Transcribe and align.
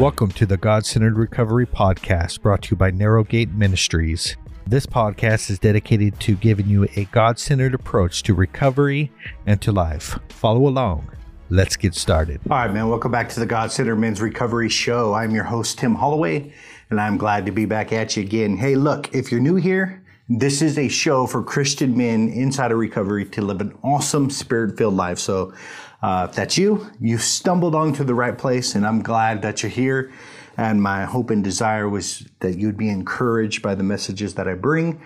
Welcome 0.00 0.30
to 0.30 0.46
the 0.46 0.56
God 0.56 0.86
Centered 0.86 1.18
Recovery 1.18 1.66
Podcast 1.66 2.40
brought 2.40 2.62
to 2.62 2.70
you 2.70 2.76
by 2.78 2.90
Narrowgate 2.90 3.52
Ministries. 3.54 4.34
This 4.66 4.86
podcast 4.86 5.50
is 5.50 5.58
dedicated 5.58 6.18
to 6.20 6.36
giving 6.36 6.66
you 6.68 6.88
a 6.96 7.04
God 7.12 7.38
centered 7.38 7.74
approach 7.74 8.22
to 8.22 8.32
recovery 8.32 9.12
and 9.44 9.60
to 9.60 9.72
life. 9.72 10.18
Follow 10.30 10.66
along. 10.66 11.10
Let's 11.50 11.76
get 11.76 11.94
started. 11.94 12.40
All 12.48 12.56
right, 12.56 12.72
man. 12.72 12.88
Welcome 12.88 13.12
back 13.12 13.28
to 13.28 13.40
the 13.40 13.44
God 13.44 13.72
Centered 13.72 13.96
Men's 13.96 14.22
Recovery 14.22 14.70
Show. 14.70 15.12
I'm 15.12 15.32
your 15.32 15.44
host, 15.44 15.78
Tim 15.78 15.94
Holloway, 15.94 16.50
and 16.88 16.98
I'm 16.98 17.18
glad 17.18 17.44
to 17.44 17.52
be 17.52 17.66
back 17.66 17.92
at 17.92 18.16
you 18.16 18.22
again. 18.22 18.56
Hey, 18.56 18.76
look, 18.76 19.14
if 19.14 19.30
you're 19.30 19.38
new 19.38 19.56
here, 19.56 20.02
this 20.30 20.62
is 20.62 20.78
a 20.78 20.88
show 20.88 21.26
for 21.26 21.42
Christian 21.42 21.94
men 21.94 22.30
inside 22.30 22.72
of 22.72 22.78
recovery 22.78 23.26
to 23.26 23.42
live 23.42 23.60
an 23.60 23.76
awesome 23.82 24.30
spirit 24.30 24.78
filled 24.78 24.94
life. 24.94 25.18
So, 25.18 25.52
uh, 26.02 26.26
if 26.30 26.36
that's 26.36 26.56
you, 26.56 26.90
you've 27.00 27.22
stumbled 27.22 27.74
onto 27.74 28.04
the 28.04 28.14
right 28.14 28.36
place, 28.36 28.74
and 28.74 28.86
I'm 28.86 29.02
glad 29.02 29.42
that 29.42 29.62
you're 29.62 29.70
here. 29.70 30.12
And 30.56 30.82
my 30.82 31.04
hope 31.04 31.30
and 31.30 31.44
desire 31.44 31.88
was 31.88 32.26
that 32.40 32.58
you'd 32.58 32.76
be 32.76 32.88
encouraged 32.88 33.62
by 33.62 33.74
the 33.74 33.82
messages 33.82 34.34
that 34.34 34.48
I 34.48 34.54
bring. 34.54 35.00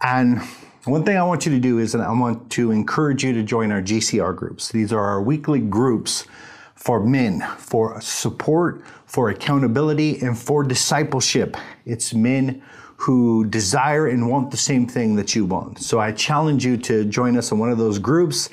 And 0.00 0.40
one 0.84 1.04
thing 1.04 1.16
I 1.16 1.22
want 1.22 1.46
you 1.46 1.52
to 1.52 1.60
do 1.60 1.78
is 1.78 1.94
I 1.94 2.10
want 2.12 2.50
to 2.52 2.70
encourage 2.70 3.22
you 3.22 3.32
to 3.34 3.42
join 3.42 3.70
our 3.70 3.82
GCR 3.82 4.34
groups. 4.34 4.70
These 4.70 4.92
are 4.92 5.04
our 5.04 5.22
weekly 5.22 5.60
groups 5.60 6.26
for 6.74 7.04
men, 7.04 7.42
for 7.58 8.00
support, 8.00 8.82
for 9.04 9.28
accountability, 9.28 10.18
and 10.20 10.38
for 10.38 10.64
discipleship. 10.64 11.56
It's 11.84 12.14
men 12.14 12.62
who 12.96 13.44
desire 13.46 14.06
and 14.06 14.28
want 14.28 14.50
the 14.50 14.56
same 14.56 14.86
thing 14.86 15.16
that 15.16 15.34
you 15.34 15.44
want. 15.44 15.78
So 15.80 15.98
I 16.00 16.12
challenge 16.12 16.64
you 16.64 16.76
to 16.78 17.04
join 17.04 17.36
us 17.36 17.50
in 17.50 17.58
one 17.58 17.70
of 17.70 17.78
those 17.78 17.98
groups 17.98 18.48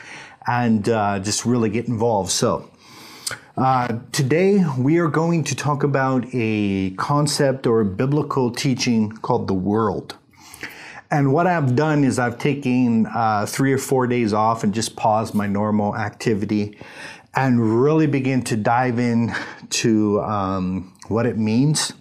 and 0.48 0.88
uh, 0.90 1.20
just 1.20 1.46
really 1.46 1.70
get 1.70 1.88
involved. 1.88 2.32
So, 2.32 2.72
uh, 3.58 4.00
today 4.12 4.64
we 4.78 4.98
are 5.00 5.08
going 5.08 5.44
to 5.44 5.56
talk 5.56 5.84
about 5.84 6.26
a 6.34 6.92
concept 6.92 7.68
or 7.68 7.82
a 7.82 7.86
biblical 7.86 8.52
teaching 8.52 9.12
called 9.12 9.48
the 9.48 9.54
world. 9.54 10.16
And 11.10 11.34
what 11.34 11.48
I've 11.48 11.76
done 11.76 12.04
is 12.04 12.20
I've 12.20 12.38
taken 12.38 13.06
uh, 13.08 13.46
three 13.46 13.72
or 13.74 13.78
four 13.78 14.08
days 14.08 14.34
off 14.34 14.64
and 14.64 14.74
just 14.74 14.96
paused 14.96 15.34
my 15.34 15.48
normal 15.48 15.96
activity 15.96 16.78
and 17.34 17.82
really 17.82 18.08
begin 18.08 18.44
to 18.44 18.58
dive 18.58 19.00
in 19.00 19.34
to 19.70 20.22
um, 20.22 20.94
what 21.08 21.26
it 21.26 21.38
means. 21.38 21.94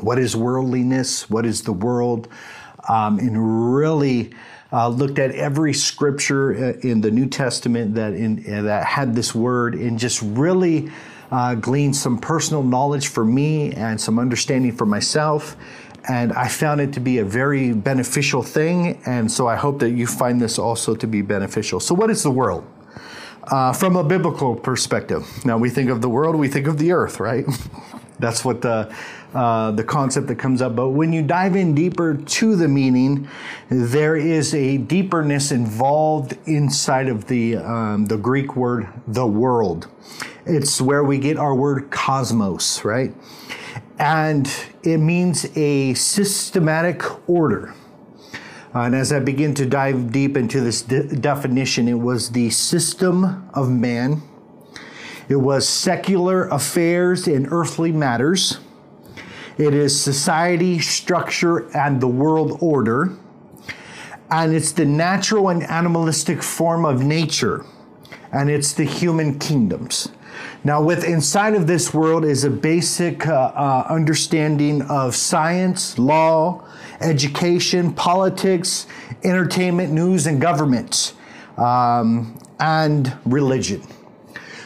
What 0.00 0.18
is 0.18 0.36
worldliness? 0.36 1.30
What 1.30 1.46
is 1.46 1.62
the 1.62 1.72
world? 1.72 2.28
Um, 2.88 3.18
and 3.18 3.74
really 3.74 4.32
uh, 4.72 4.88
looked 4.88 5.18
at 5.18 5.32
every 5.32 5.72
scripture 5.72 6.52
uh, 6.52 6.88
in 6.88 7.00
the 7.00 7.10
New 7.10 7.26
Testament 7.26 7.94
that 7.94 8.14
in, 8.14 8.44
uh, 8.52 8.62
that 8.62 8.84
had 8.84 9.14
this 9.14 9.34
word, 9.34 9.74
and 9.74 9.98
just 9.98 10.22
really 10.22 10.90
uh, 11.30 11.54
gleaned 11.54 11.96
some 11.96 12.18
personal 12.18 12.62
knowledge 12.62 13.08
for 13.08 13.24
me 13.24 13.72
and 13.72 14.00
some 14.00 14.18
understanding 14.18 14.72
for 14.72 14.86
myself. 14.86 15.56
And 16.08 16.32
I 16.32 16.48
found 16.48 16.80
it 16.80 16.94
to 16.94 17.00
be 17.00 17.18
a 17.18 17.24
very 17.24 17.72
beneficial 17.72 18.42
thing, 18.42 19.02
and 19.06 19.30
so 19.30 19.46
I 19.46 19.56
hope 19.56 19.80
that 19.80 19.90
you 19.90 20.06
find 20.06 20.40
this 20.40 20.58
also 20.58 20.94
to 20.94 21.06
be 21.06 21.20
beneficial. 21.20 21.78
So, 21.78 21.94
what 21.94 22.10
is 22.10 22.22
the 22.22 22.30
world? 22.30 22.66
Uh, 23.44 23.72
from 23.72 23.96
a 23.96 24.04
biblical 24.04 24.54
perspective. 24.54 25.26
Now, 25.44 25.58
we 25.58 25.70
think 25.70 25.90
of 25.90 26.00
the 26.02 26.08
world, 26.08 26.36
we 26.36 26.48
think 26.48 26.66
of 26.66 26.78
the 26.78 26.92
earth, 26.92 27.20
right? 27.20 27.44
That's 28.18 28.44
what 28.44 28.62
the 28.62 28.94
uh, 29.34 29.70
the 29.70 29.84
concept 29.84 30.26
that 30.28 30.36
comes 30.36 30.60
up. 30.60 30.74
But 30.74 30.90
when 30.90 31.12
you 31.12 31.22
dive 31.22 31.56
in 31.56 31.74
deeper 31.74 32.14
to 32.14 32.56
the 32.56 32.68
meaning, 32.68 33.28
there 33.68 34.16
is 34.16 34.54
a 34.54 34.78
deeperness 34.78 35.52
involved 35.52 36.36
inside 36.46 37.08
of 37.08 37.26
the 37.26 37.56
um, 37.56 38.06
the 38.06 38.16
Greek 38.16 38.56
word 38.56 38.88
"the 39.06 39.26
world." 39.26 39.88
It's 40.46 40.80
where 40.80 41.04
we 41.04 41.18
get 41.18 41.36
our 41.36 41.54
word 41.54 41.90
cosmos, 41.90 42.84
right? 42.84 43.14
And 43.98 44.50
it 44.82 44.98
means 44.98 45.46
a 45.56 45.94
systematic 45.94 47.02
order. 47.28 47.74
And 48.72 48.94
as 48.94 49.12
I 49.12 49.18
begin 49.18 49.54
to 49.54 49.66
dive 49.66 50.12
deep 50.12 50.36
into 50.36 50.60
this 50.60 50.82
de- 50.82 51.16
definition, 51.16 51.88
it 51.88 51.98
was 51.98 52.30
the 52.30 52.50
system 52.50 53.48
of 53.52 53.68
man. 53.68 54.22
It 55.28 55.36
was 55.36 55.68
secular 55.68 56.48
affairs 56.48 57.26
and 57.26 57.46
earthly 57.52 57.92
matters. 57.92 58.58
It 59.60 59.74
is 59.74 60.00
society, 60.00 60.78
structure, 60.78 61.68
and 61.76 62.00
the 62.00 62.08
world 62.08 62.56
order. 62.62 63.12
And 64.30 64.54
it's 64.54 64.72
the 64.72 64.86
natural 64.86 65.50
and 65.50 65.62
animalistic 65.64 66.42
form 66.42 66.86
of 66.86 67.02
nature. 67.02 67.66
And 68.32 68.48
it's 68.48 68.72
the 68.72 68.84
human 68.84 69.38
kingdoms. 69.38 70.08
Now, 70.64 70.82
with 70.82 71.04
inside 71.04 71.52
of 71.52 71.66
this 71.66 71.92
world 71.92 72.24
is 72.24 72.42
a 72.44 72.48
basic 72.48 73.26
uh, 73.26 73.52
uh, 73.54 73.86
understanding 73.90 74.80
of 74.80 75.14
science, 75.14 75.98
law, 75.98 76.66
education, 77.02 77.92
politics, 77.92 78.86
entertainment, 79.24 79.92
news, 79.92 80.26
and 80.26 80.40
government, 80.40 81.12
um, 81.58 82.38
and 82.58 83.14
religion. 83.26 83.82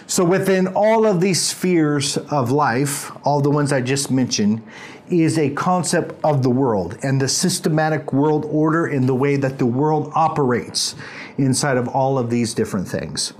So, 0.06 0.22
within 0.22 0.66
all 0.68 1.06
of 1.06 1.20
these 1.20 1.40
spheres 1.40 2.18
of 2.18 2.50
life, 2.50 3.10
all 3.26 3.40
the 3.40 3.50
ones 3.50 3.72
I 3.72 3.80
just 3.80 4.10
mentioned, 4.10 4.62
is 5.08 5.38
a 5.38 5.50
concept 5.50 6.14
of 6.22 6.42
the 6.42 6.50
world 6.50 6.98
and 7.02 7.20
the 7.20 7.28
systematic 7.28 8.12
world 8.12 8.46
order 8.50 8.86
in 8.86 9.06
the 9.06 9.14
way 9.14 9.36
that 9.36 9.58
the 9.58 9.66
world 9.66 10.12
operates 10.14 10.94
inside 11.38 11.76
of 11.76 11.88
all 11.88 12.18
of 12.18 12.30
these 12.30 12.54
different 12.54 12.86
things. 12.86 13.32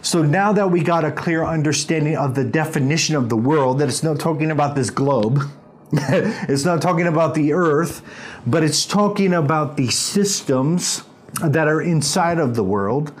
So 0.00 0.22
now 0.22 0.52
that 0.52 0.70
we 0.70 0.82
got 0.82 1.04
a 1.04 1.12
clear 1.12 1.44
understanding 1.44 2.16
of 2.16 2.34
the 2.34 2.44
definition 2.44 3.14
of 3.14 3.28
the 3.28 3.36
world, 3.36 3.78
that 3.78 3.88
it's 3.88 4.02
not 4.02 4.18
talking 4.18 4.50
about 4.50 4.74
this 4.74 4.90
globe, 4.90 5.40
it's 5.92 6.64
not 6.64 6.82
talking 6.82 7.06
about 7.06 7.34
the 7.34 7.52
earth, 7.52 8.02
but 8.44 8.64
it's 8.64 8.84
talking 8.84 9.34
about 9.34 9.76
the 9.76 9.88
systems 9.88 11.04
that 11.44 11.68
are 11.68 11.80
inside 11.80 12.38
of 12.38 12.56
the 12.56 12.64
world 12.64 13.12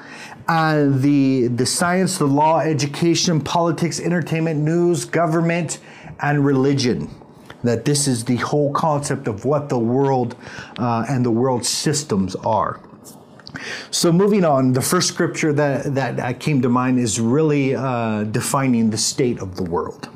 and 0.48 1.02
the 1.02 1.48
the 1.48 1.66
science, 1.66 2.18
the 2.18 2.26
law, 2.26 2.60
education, 2.60 3.40
politics, 3.40 4.00
entertainment, 4.00 4.60
news, 4.60 5.04
government, 5.04 5.78
and 6.20 6.44
religion. 6.44 7.10
That 7.62 7.84
this 7.84 8.08
is 8.08 8.24
the 8.24 8.36
whole 8.36 8.72
concept 8.72 9.28
of 9.28 9.44
what 9.44 9.68
the 9.68 9.78
world 9.78 10.34
uh, 10.78 11.06
and 11.08 11.24
the 11.24 11.30
world 11.30 11.64
systems 11.64 12.34
are. 12.36 12.80
So 13.90 14.10
moving 14.10 14.44
on, 14.44 14.72
the 14.72 14.80
first 14.80 15.08
scripture 15.08 15.52
that 15.52 15.94
that 15.94 16.40
came 16.40 16.62
to 16.62 16.68
mind 16.68 16.98
is 16.98 17.20
really 17.20 17.74
uh, 17.74 18.24
defining 18.24 18.90
the 18.90 18.98
state 18.98 19.40
of 19.40 19.56
the 19.56 19.62
world. 19.62 20.08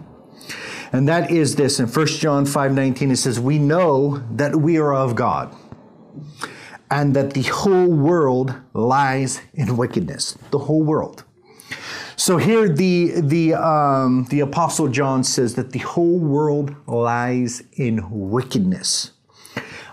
And 0.93 1.09
that 1.09 1.31
is 1.31 1.57
this 1.57 1.79
in 1.79 1.87
1 1.87 2.07
John 2.07 2.47
5:19 2.47 3.11
it 3.11 3.17
says 3.17 3.39
we 3.39 3.59
know 3.59 4.23
that 4.33 4.57
we 4.57 4.79
are 4.79 4.95
of 4.95 5.15
God 5.15 5.55
and 6.91 7.15
that 7.15 7.33
the 7.33 7.43
whole 7.43 7.89
world 7.89 8.55
lies 8.73 9.41
in 9.55 9.77
wickedness. 9.77 10.39
The 10.51 10.59
whole 10.59 10.83
world. 10.83 11.25
So 12.17 12.39
here 12.39 12.69
the 12.69 13.21
the 13.21 13.55
um, 13.55 14.27
the 14.31 14.41
apostle 14.41 14.89
John 14.89 15.23
says 15.23 15.55
that 15.57 15.73
the 15.73 15.81
whole 15.81 16.19
world 16.19 16.75
lies 16.87 17.63
in 17.73 18.09
wickedness. 18.11 19.13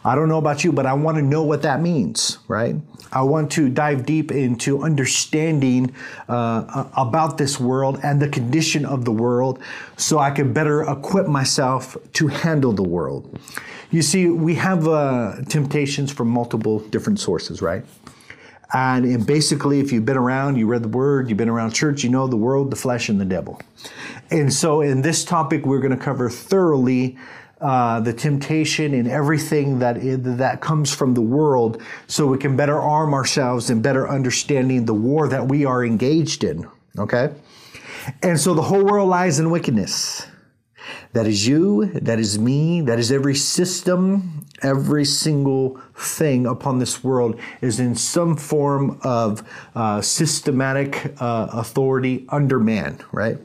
I 0.06 0.16
don't 0.16 0.28
know 0.28 0.38
about 0.38 0.64
you, 0.64 0.74
but 0.74 0.86
I 0.86 0.94
want 0.94 1.18
to 1.18 1.22
know 1.22 1.44
what 1.44 1.62
that 1.62 1.82
means, 1.82 2.40
right? 2.48 2.76
I 3.14 3.22
want 3.22 3.52
to 3.54 3.70
dive 3.70 4.06
deep 4.06 4.32
into 4.32 4.84
understanding 4.84 5.94
uh, 6.28 6.90
about 6.98 7.38
this 7.38 7.60
world 7.60 8.00
and 8.04 8.22
the 8.22 8.28
condition 8.28 8.86
of 8.86 9.06
the 9.06 9.12
world 9.12 9.60
so 9.96 10.20
I 10.20 10.32
can 10.32 10.52
better 10.52 10.82
equip 10.82 11.28
myself 11.28 11.96
to 12.14 12.28
handle 12.28 12.74
the 12.74 12.84
world. 12.84 13.40
You 13.92 14.02
see, 14.02 14.28
we 14.28 14.56
have 14.56 14.88
uh, 14.88 15.36
temptations 15.48 16.12
from 16.12 16.28
multiple 16.28 16.80
different 16.80 17.20
sources, 17.20 17.62
right? 17.62 17.86
And, 18.74 19.06
and, 19.06 19.26
basically, 19.26 19.80
if 19.80 19.92
you've 19.92 20.06
been 20.06 20.18
around, 20.18 20.56
you 20.56 20.66
read 20.66 20.82
the 20.82 20.88
word, 20.88 21.30
you've 21.30 21.38
been 21.38 21.48
around 21.48 21.74
church, 21.76 22.04
you 22.04 22.10
know 22.10 22.26
the 22.26 22.36
world, 22.36 22.72
the 22.72 22.76
flesh, 22.76 23.08
and 23.08 23.22
the 23.22 23.26
devil. 23.26 23.62
And 24.32 24.52
so, 24.52 24.82
in 24.82 25.04
this 25.04 25.24
topic, 25.24 25.64
we're 25.68 25.80
going 25.80 25.96
to 25.96 26.04
cover 26.04 26.28
thoroughly 26.28 27.16
uh, 27.64 28.00
the 28.02 28.14
temptation 28.14 28.94
and 28.94 29.08
everything 29.08 29.80
that 29.80 29.96
that 30.38 30.62
comes 30.62 30.94
from 30.94 31.14
the 31.14 31.22
world, 31.22 31.82
so 32.08 32.28
we 32.28 32.38
can 32.38 32.56
better 32.56 32.80
arm 32.80 33.14
ourselves 33.14 33.70
and 33.70 33.82
better 33.82 34.10
understanding 34.10 34.86
the 34.86 34.94
war 34.94 35.28
that 35.30 35.48
we 35.48 35.66
are 35.66 35.86
engaged 35.86 36.44
in. 36.44 36.68
Okay, 37.00 37.34
and 38.22 38.40
so 38.40 38.54
the 38.54 38.62
whole 38.62 38.84
world 38.84 39.10
lies 39.10 39.40
in 39.40 39.50
wickedness. 39.50 40.28
That 41.14 41.28
is 41.28 41.48
you, 41.48 41.86
that 42.02 42.20
is 42.20 42.38
me, 42.38 42.82
that 42.82 43.00
is 43.00 43.12
every 43.12 43.36
system, 43.36 44.46
every 44.62 45.06
single 45.06 45.80
thing 45.96 46.46
upon 46.46 46.80
this 46.80 47.04
world 47.04 47.40
is 47.62 47.80
in 47.80 47.96
some 47.96 48.36
form 48.36 49.00
of 49.04 49.48
uh, 49.76 50.02
systematic 50.02 51.14
uh, 51.22 51.48
authority 51.52 52.26
under 52.30 52.60
man, 52.60 53.00
right? 53.12 53.38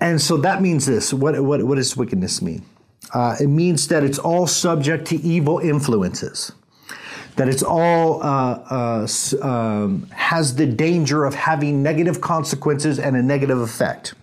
And 0.00 0.20
so 0.20 0.36
that 0.38 0.62
means 0.62 0.86
this. 0.86 1.12
What, 1.12 1.42
what, 1.42 1.62
what 1.64 1.74
does 1.74 1.96
wickedness 1.96 2.40
mean? 2.40 2.64
Uh, 3.14 3.36
it 3.40 3.46
means 3.48 3.88
that 3.88 4.04
it's 4.04 4.18
all 4.18 4.46
subject 4.46 5.06
to 5.08 5.16
evil 5.16 5.58
influences. 5.58 6.52
That 7.36 7.48
it's 7.48 7.62
all 7.62 8.22
uh, 8.22 9.06
uh, 9.06 9.08
um, 9.42 10.06
has 10.10 10.56
the 10.56 10.66
danger 10.66 11.24
of 11.24 11.34
having 11.34 11.82
negative 11.82 12.20
consequences 12.20 12.98
and 12.98 13.16
a 13.16 13.22
negative 13.22 13.60
effect. 13.60 14.14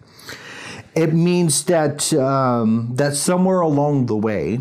it 0.96 1.14
means 1.14 1.66
that 1.66 2.14
um, 2.14 2.90
that 2.96 3.16
somewhere 3.16 3.60
along 3.60 4.06
the 4.06 4.16
way, 4.16 4.60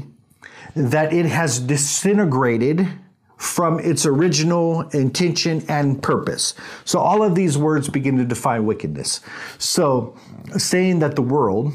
that 0.75 1.13
it 1.13 1.27
has 1.27 1.61
disintegrated 1.61 2.89
from 3.37 3.79
its 3.81 4.07
original 4.07 4.83
intention 4.91 5.63
and 5.69 6.03
purpose. 6.03 6.55
So 6.85 6.99
all 6.99 7.23
of 7.23 7.35
these 7.35 7.59
words 7.59 7.89
begin 7.89 8.17
to 8.19 8.25
define 8.25 8.65
wickedness. 8.65 9.21
So 9.59 10.17
saying 10.57 11.01
that 11.01 11.15
the 11.15 11.23
world 11.23 11.73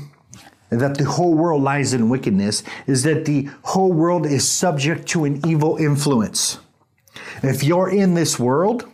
that 0.69 0.97
the 0.97 1.05
whole 1.05 1.33
world 1.33 1.63
lies 1.63 1.93
in 1.93 2.09
wickedness 2.09 2.63
is 2.87 3.03
that 3.03 3.25
the 3.25 3.49
whole 3.63 3.91
world 3.91 4.25
is 4.25 4.47
subject 4.47 5.07
to 5.09 5.25
an 5.25 5.45
evil 5.45 5.77
influence. 5.77 6.59
If 7.41 7.63
you're 7.63 7.89
in 7.89 8.13
this 8.13 8.39
world, 8.39 8.85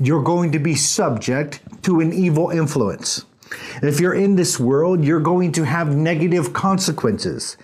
you're 0.00 0.22
going 0.22 0.52
to 0.52 0.58
be 0.58 0.74
subject 0.74 1.60
to 1.84 2.00
an 2.00 2.12
evil 2.12 2.50
influence. 2.50 3.24
If 3.82 4.00
you're 4.00 4.14
in 4.14 4.36
this 4.36 4.58
world, 4.58 5.04
you're 5.04 5.20
going 5.20 5.52
to 5.52 5.64
have 5.64 5.94
negative 5.94 6.52
consequences. 6.52 7.56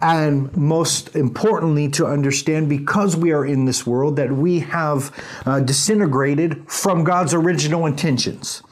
And 0.00 0.54
most 0.56 1.14
importantly, 1.14 1.88
to 1.90 2.06
understand 2.06 2.68
because 2.68 3.16
we 3.16 3.32
are 3.32 3.44
in 3.44 3.64
this 3.64 3.86
world, 3.86 4.16
that 4.16 4.32
we 4.32 4.60
have 4.60 5.14
uh, 5.44 5.60
disintegrated 5.60 6.70
from 6.70 7.04
God's 7.04 7.34
original 7.34 7.86
intentions. 7.86 8.62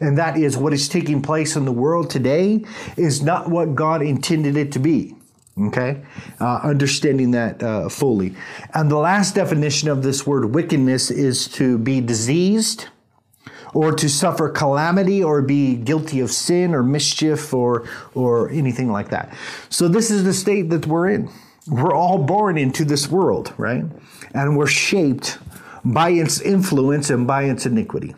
And 0.00 0.18
that 0.18 0.36
is 0.36 0.56
what 0.56 0.72
is 0.72 0.88
taking 0.88 1.22
place 1.22 1.56
in 1.56 1.64
the 1.64 1.72
world 1.72 2.10
today 2.10 2.64
is 2.96 3.22
not 3.22 3.48
what 3.48 3.74
God 3.74 4.02
intended 4.02 4.56
it 4.56 4.72
to 4.72 4.78
be. 4.78 5.14
Okay? 5.58 6.02
Uh, 6.38 6.60
understanding 6.62 7.30
that 7.30 7.62
uh, 7.62 7.88
fully. 7.88 8.34
And 8.74 8.90
the 8.90 8.98
last 8.98 9.34
definition 9.34 9.88
of 9.88 10.02
this 10.02 10.26
word 10.26 10.54
wickedness 10.54 11.10
is 11.10 11.48
to 11.48 11.78
be 11.78 12.00
diseased 12.00 12.88
or 13.72 13.92
to 13.92 14.08
suffer 14.08 14.48
calamity 14.48 15.22
or 15.22 15.42
be 15.42 15.76
guilty 15.76 16.20
of 16.20 16.30
sin 16.30 16.74
or 16.74 16.82
mischief 16.82 17.52
or, 17.54 17.88
or 18.14 18.50
anything 18.50 18.90
like 18.90 19.08
that. 19.10 19.34
So, 19.68 19.88
this 19.88 20.10
is 20.10 20.24
the 20.24 20.32
state 20.32 20.70
that 20.70 20.86
we're 20.86 21.10
in. 21.10 21.30
We're 21.68 21.94
all 21.94 22.18
born 22.18 22.58
into 22.58 22.84
this 22.84 23.08
world, 23.08 23.52
right? 23.58 23.84
And 24.34 24.56
we're 24.56 24.66
shaped 24.66 25.38
by 25.84 26.10
its 26.10 26.40
influence 26.40 27.10
and 27.10 27.26
by 27.26 27.44
its 27.44 27.66
iniquity. 27.66 28.14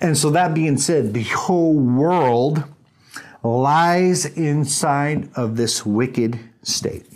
And 0.00 0.16
so, 0.16 0.30
that 0.30 0.54
being 0.54 0.78
said, 0.78 1.14
the 1.14 1.24
whole 1.24 1.74
world 1.74 2.64
lies 3.42 4.26
inside 4.26 5.28
of 5.36 5.56
this 5.56 5.86
wicked 5.86 6.38
state. 6.62 7.06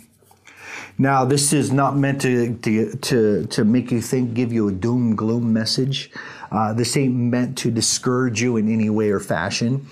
Now, 0.97 1.25
this 1.25 1.51
is 1.51 1.71
not 1.71 1.97
meant 1.97 2.21
to, 2.21 2.55
to, 2.57 2.95
to, 2.95 3.45
to 3.47 3.63
make 3.65 3.91
you 3.91 4.01
think, 4.01 4.33
give 4.33 4.53
you 4.53 4.67
a 4.67 4.71
doom 4.71 5.15
gloom 5.15 5.51
message. 5.51 6.11
Uh, 6.51 6.73
this 6.73 6.95
ain't 6.95 7.15
meant 7.15 7.57
to 7.59 7.71
discourage 7.71 8.41
you 8.41 8.57
in 8.57 8.71
any 8.71 8.89
way 8.89 9.09
or 9.09 9.19
fashion. 9.19 9.87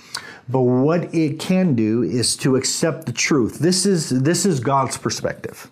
But 0.50 0.62
what 0.62 1.14
it 1.14 1.40
can 1.40 1.74
do 1.76 2.04
is 2.04 2.36
to 2.38 2.56
accept 2.56 3.06
the 3.06 3.12
truth. 3.12 3.60
This 3.60 3.86
is, 3.86 4.10
this 4.10 4.46
is 4.46 4.60
God's 4.60 4.98
perspective. 4.98 5.72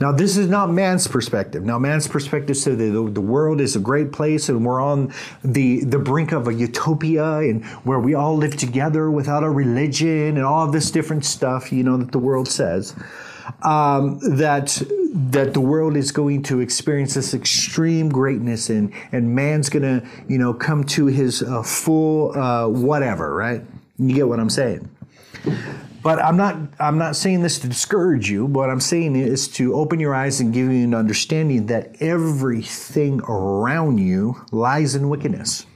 Now, 0.00 0.12
this 0.12 0.36
is 0.36 0.48
not 0.48 0.70
man's 0.70 1.06
perspective. 1.06 1.64
Now, 1.64 1.78
man's 1.78 2.08
perspective 2.08 2.56
says 2.56 2.78
that 2.78 2.84
the, 2.84 3.10
the 3.10 3.20
world 3.20 3.60
is 3.60 3.76
a 3.76 3.80
great 3.80 4.12
place 4.12 4.48
and 4.48 4.64
we're 4.64 4.80
on 4.80 5.12
the, 5.44 5.84
the 5.84 5.98
brink 5.98 6.32
of 6.32 6.48
a 6.48 6.54
utopia 6.54 7.38
and 7.38 7.64
where 7.84 7.98
we 7.98 8.14
all 8.14 8.36
live 8.36 8.56
together 8.56 9.10
without 9.10 9.44
a 9.44 9.50
religion 9.50 10.36
and 10.36 10.44
all 10.44 10.70
this 10.70 10.90
different 10.90 11.24
stuff, 11.24 11.72
you 11.72 11.82
know, 11.82 11.96
that 11.96 12.12
the 12.12 12.18
world 12.18 12.48
says. 12.48 12.94
Um, 13.62 14.18
that 14.36 14.80
that 15.12 15.54
the 15.54 15.60
world 15.60 15.96
is 15.96 16.12
going 16.12 16.42
to 16.44 16.60
experience 16.60 17.14
this 17.14 17.34
extreme 17.34 18.08
greatness 18.08 18.70
and 18.70 18.92
and 19.10 19.34
man's 19.34 19.68
gonna 19.68 20.08
you 20.28 20.38
know 20.38 20.54
come 20.54 20.84
to 20.84 21.06
his 21.06 21.42
uh, 21.42 21.62
full 21.62 22.36
uh, 22.38 22.68
whatever 22.68 23.34
right 23.34 23.62
you 23.98 24.14
get 24.14 24.28
what 24.28 24.38
i'm 24.38 24.48
saying 24.48 24.88
but 26.02 26.18
I'm 26.22 26.36
not 26.36 26.56
I'm 26.78 26.98
not 26.98 27.16
saying 27.16 27.42
this 27.42 27.58
to 27.60 27.68
discourage 27.68 28.30
you. 28.30 28.46
What 28.46 28.70
I'm 28.70 28.80
saying 28.80 29.16
is 29.16 29.48
to 29.48 29.74
open 29.74 30.00
your 30.00 30.14
eyes 30.14 30.40
and 30.40 30.52
give 30.52 30.70
you 30.70 30.84
an 30.84 30.94
understanding 30.94 31.66
that 31.66 32.00
everything 32.00 33.20
around 33.28 33.98
you 33.98 34.44
lies 34.52 34.94
in 34.94 35.08
wickedness. 35.08 35.66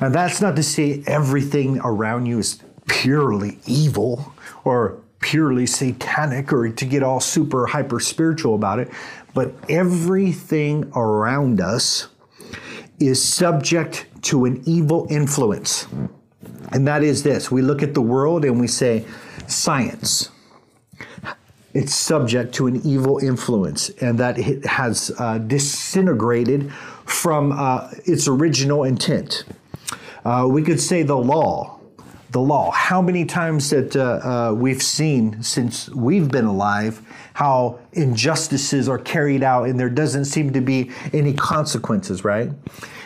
And 0.00 0.14
that's 0.14 0.40
not 0.40 0.56
to 0.56 0.62
say 0.62 1.02
everything 1.06 1.80
around 1.80 2.26
you 2.26 2.38
is 2.38 2.62
purely 2.86 3.58
evil 3.66 4.32
or 4.64 5.02
purely 5.20 5.66
satanic 5.66 6.52
or 6.52 6.68
to 6.68 6.84
get 6.84 7.02
all 7.02 7.20
super 7.20 7.66
hyper 7.66 7.98
spiritual 7.98 8.54
about 8.54 8.78
it, 8.78 8.90
but 9.34 9.52
everything 9.68 10.90
around 10.94 11.60
us 11.60 12.08
is 13.00 13.22
subject 13.22 14.06
to 14.22 14.44
an 14.44 14.62
evil 14.66 15.06
influence. 15.10 15.86
And 16.72 16.86
that 16.86 17.02
is 17.02 17.22
this 17.22 17.50
we 17.50 17.62
look 17.62 17.82
at 17.82 17.94
the 17.94 18.02
world 18.02 18.44
and 18.44 18.60
we 18.60 18.66
say, 18.66 19.04
science. 19.46 20.30
It's 21.74 21.94
subject 21.94 22.54
to 22.54 22.66
an 22.66 22.80
evil 22.84 23.18
influence, 23.18 23.90
and 24.00 24.18
that 24.18 24.38
it 24.38 24.64
has 24.64 25.12
uh, 25.18 25.38
disintegrated 25.38 26.72
from 27.04 27.52
uh, 27.52 27.90
its 28.04 28.26
original 28.26 28.84
intent. 28.84 29.44
Uh, 30.24 30.48
we 30.50 30.62
could 30.62 30.80
say 30.80 31.02
the 31.02 31.16
law. 31.16 31.77
The 32.30 32.40
law. 32.40 32.70
How 32.70 33.00
many 33.00 33.24
times 33.24 33.70
that 33.70 33.96
uh, 33.96 34.02
uh, 34.02 34.54
we've 34.54 34.82
seen 34.82 35.42
since 35.42 35.88
we've 35.90 36.30
been 36.30 36.44
alive 36.44 37.00
how 37.38 37.78
injustices 37.92 38.88
are 38.88 38.98
carried 38.98 39.44
out 39.44 39.68
and 39.68 39.78
there 39.78 39.88
doesn't 39.88 40.24
seem 40.24 40.52
to 40.52 40.60
be 40.60 40.90
any 41.12 41.32
consequences, 41.32 42.24
right? 42.24 42.50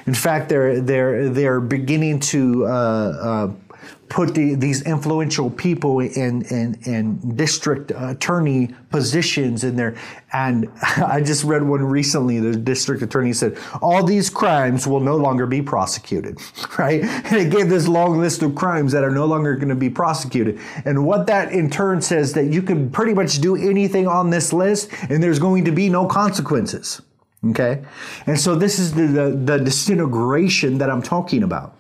In 0.07 0.15
fact, 0.15 0.49
they're 0.49 0.81
they're 0.81 1.29
they're 1.29 1.61
beginning 1.61 2.19
to 2.21 2.65
uh, 2.65 2.69
uh, 2.71 3.72
put 4.13 4.35
the, 4.35 4.55
these 4.55 4.83
influential 4.83 5.49
people 5.49 6.01
in, 6.01 6.43
in, 6.43 6.79
in 6.85 7.35
district 7.35 7.93
attorney 7.97 8.69
positions 8.91 9.65
in 9.65 9.75
there. 9.75 9.97
And 10.35 10.71
I 10.83 11.23
just 11.23 11.45
read 11.45 11.63
one 11.63 11.83
recently. 11.83 12.39
The 12.39 12.55
district 12.55 13.01
attorney 13.03 13.33
said, 13.33 13.59
all 13.81 14.05
these 14.05 14.29
crimes 14.29 14.87
will 14.87 15.01
no 15.01 15.17
longer 15.17 15.47
be 15.47 15.63
prosecuted, 15.63 16.39
right? 16.79 17.03
And 17.03 17.37
it 17.37 17.51
gave 17.51 17.71
this 17.71 17.89
long 17.89 18.19
list 18.19 18.43
of 18.43 18.55
crimes 18.55 18.93
that 18.93 19.03
are 19.03 19.11
no 19.11 19.25
longer 19.25 19.57
going 19.57 19.71
to 19.71 19.75
be 19.75 19.89
prosecuted. 19.89 20.61
And 20.85 21.07
what 21.07 21.27
that 21.29 21.51
in 21.53 21.71
turn 21.71 22.03
says 22.03 22.35
that 22.35 22.53
you 22.53 22.61
can 22.61 22.91
pretty 22.91 23.15
much 23.15 23.41
do 23.41 23.57
anything 23.57 24.07
on 24.07 24.29
this 24.29 24.53
list 24.53 24.91
and 25.09 25.23
there's 25.23 25.39
going 25.39 25.65
to 25.65 25.73
be 25.73 25.89
no 25.89 26.07
consequences. 26.07 27.01
Okay? 27.47 27.83
And 28.27 28.39
so 28.39 28.57
this 28.57 28.79
is 28.79 28.93
the, 28.93 29.07
the, 29.07 29.31
the 29.31 29.59
disintegration 29.65 30.77
that 30.79 30.91
I'm 30.91 31.03
talking 31.03 31.43
about. 31.43 31.79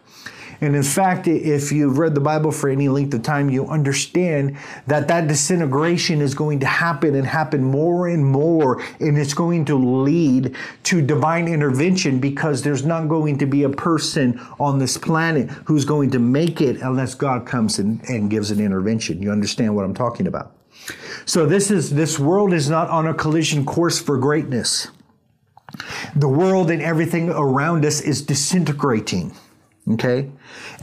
And 0.62 0.76
in 0.76 0.84
fact, 0.84 1.26
if 1.26 1.72
you've 1.72 1.98
read 1.98 2.14
the 2.14 2.20
Bible 2.20 2.52
for 2.52 2.70
any 2.70 2.88
length 2.88 3.12
of 3.14 3.24
time, 3.24 3.50
you 3.50 3.66
understand 3.66 4.56
that 4.86 5.08
that 5.08 5.26
disintegration 5.26 6.20
is 6.20 6.34
going 6.34 6.60
to 6.60 6.66
happen 6.66 7.16
and 7.16 7.26
happen 7.26 7.64
more 7.64 8.06
and 8.06 8.24
more. 8.24 8.80
And 9.00 9.18
it's 9.18 9.34
going 9.34 9.64
to 9.64 9.74
lead 9.74 10.54
to 10.84 11.02
divine 11.02 11.48
intervention 11.48 12.20
because 12.20 12.62
there's 12.62 12.84
not 12.84 13.08
going 13.08 13.38
to 13.38 13.46
be 13.46 13.64
a 13.64 13.68
person 13.68 14.40
on 14.60 14.78
this 14.78 14.96
planet 14.96 15.50
who's 15.66 15.84
going 15.84 16.12
to 16.12 16.20
make 16.20 16.60
it 16.60 16.80
unless 16.80 17.16
God 17.16 17.44
comes 17.44 17.80
and, 17.80 18.00
and 18.08 18.30
gives 18.30 18.52
an 18.52 18.60
intervention. 18.60 19.20
You 19.20 19.32
understand 19.32 19.74
what 19.74 19.84
I'm 19.84 19.94
talking 19.94 20.28
about? 20.28 20.54
So 21.24 21.44
this 21.44 21.72
is, 21.72 21.90
this 21.90 22.20
world 22.20 22.52
is 22.52 22.70
not 22.70 22.88
on 22.88 23.08
a 23.08 23.14
collision 23.14 23.64
course 23.64 24.00
for 24.00 24.16
greatness. 24.16 24.86
The 26.14 26.28
world 26.28 26.70
and 26.70 26.80
everything 26.80 27.30
around 27.30 27.84
us 27.84 28.00
is 28.00 28.22
disintegrating. 28.22 29.34
Okay? 29.90 30.30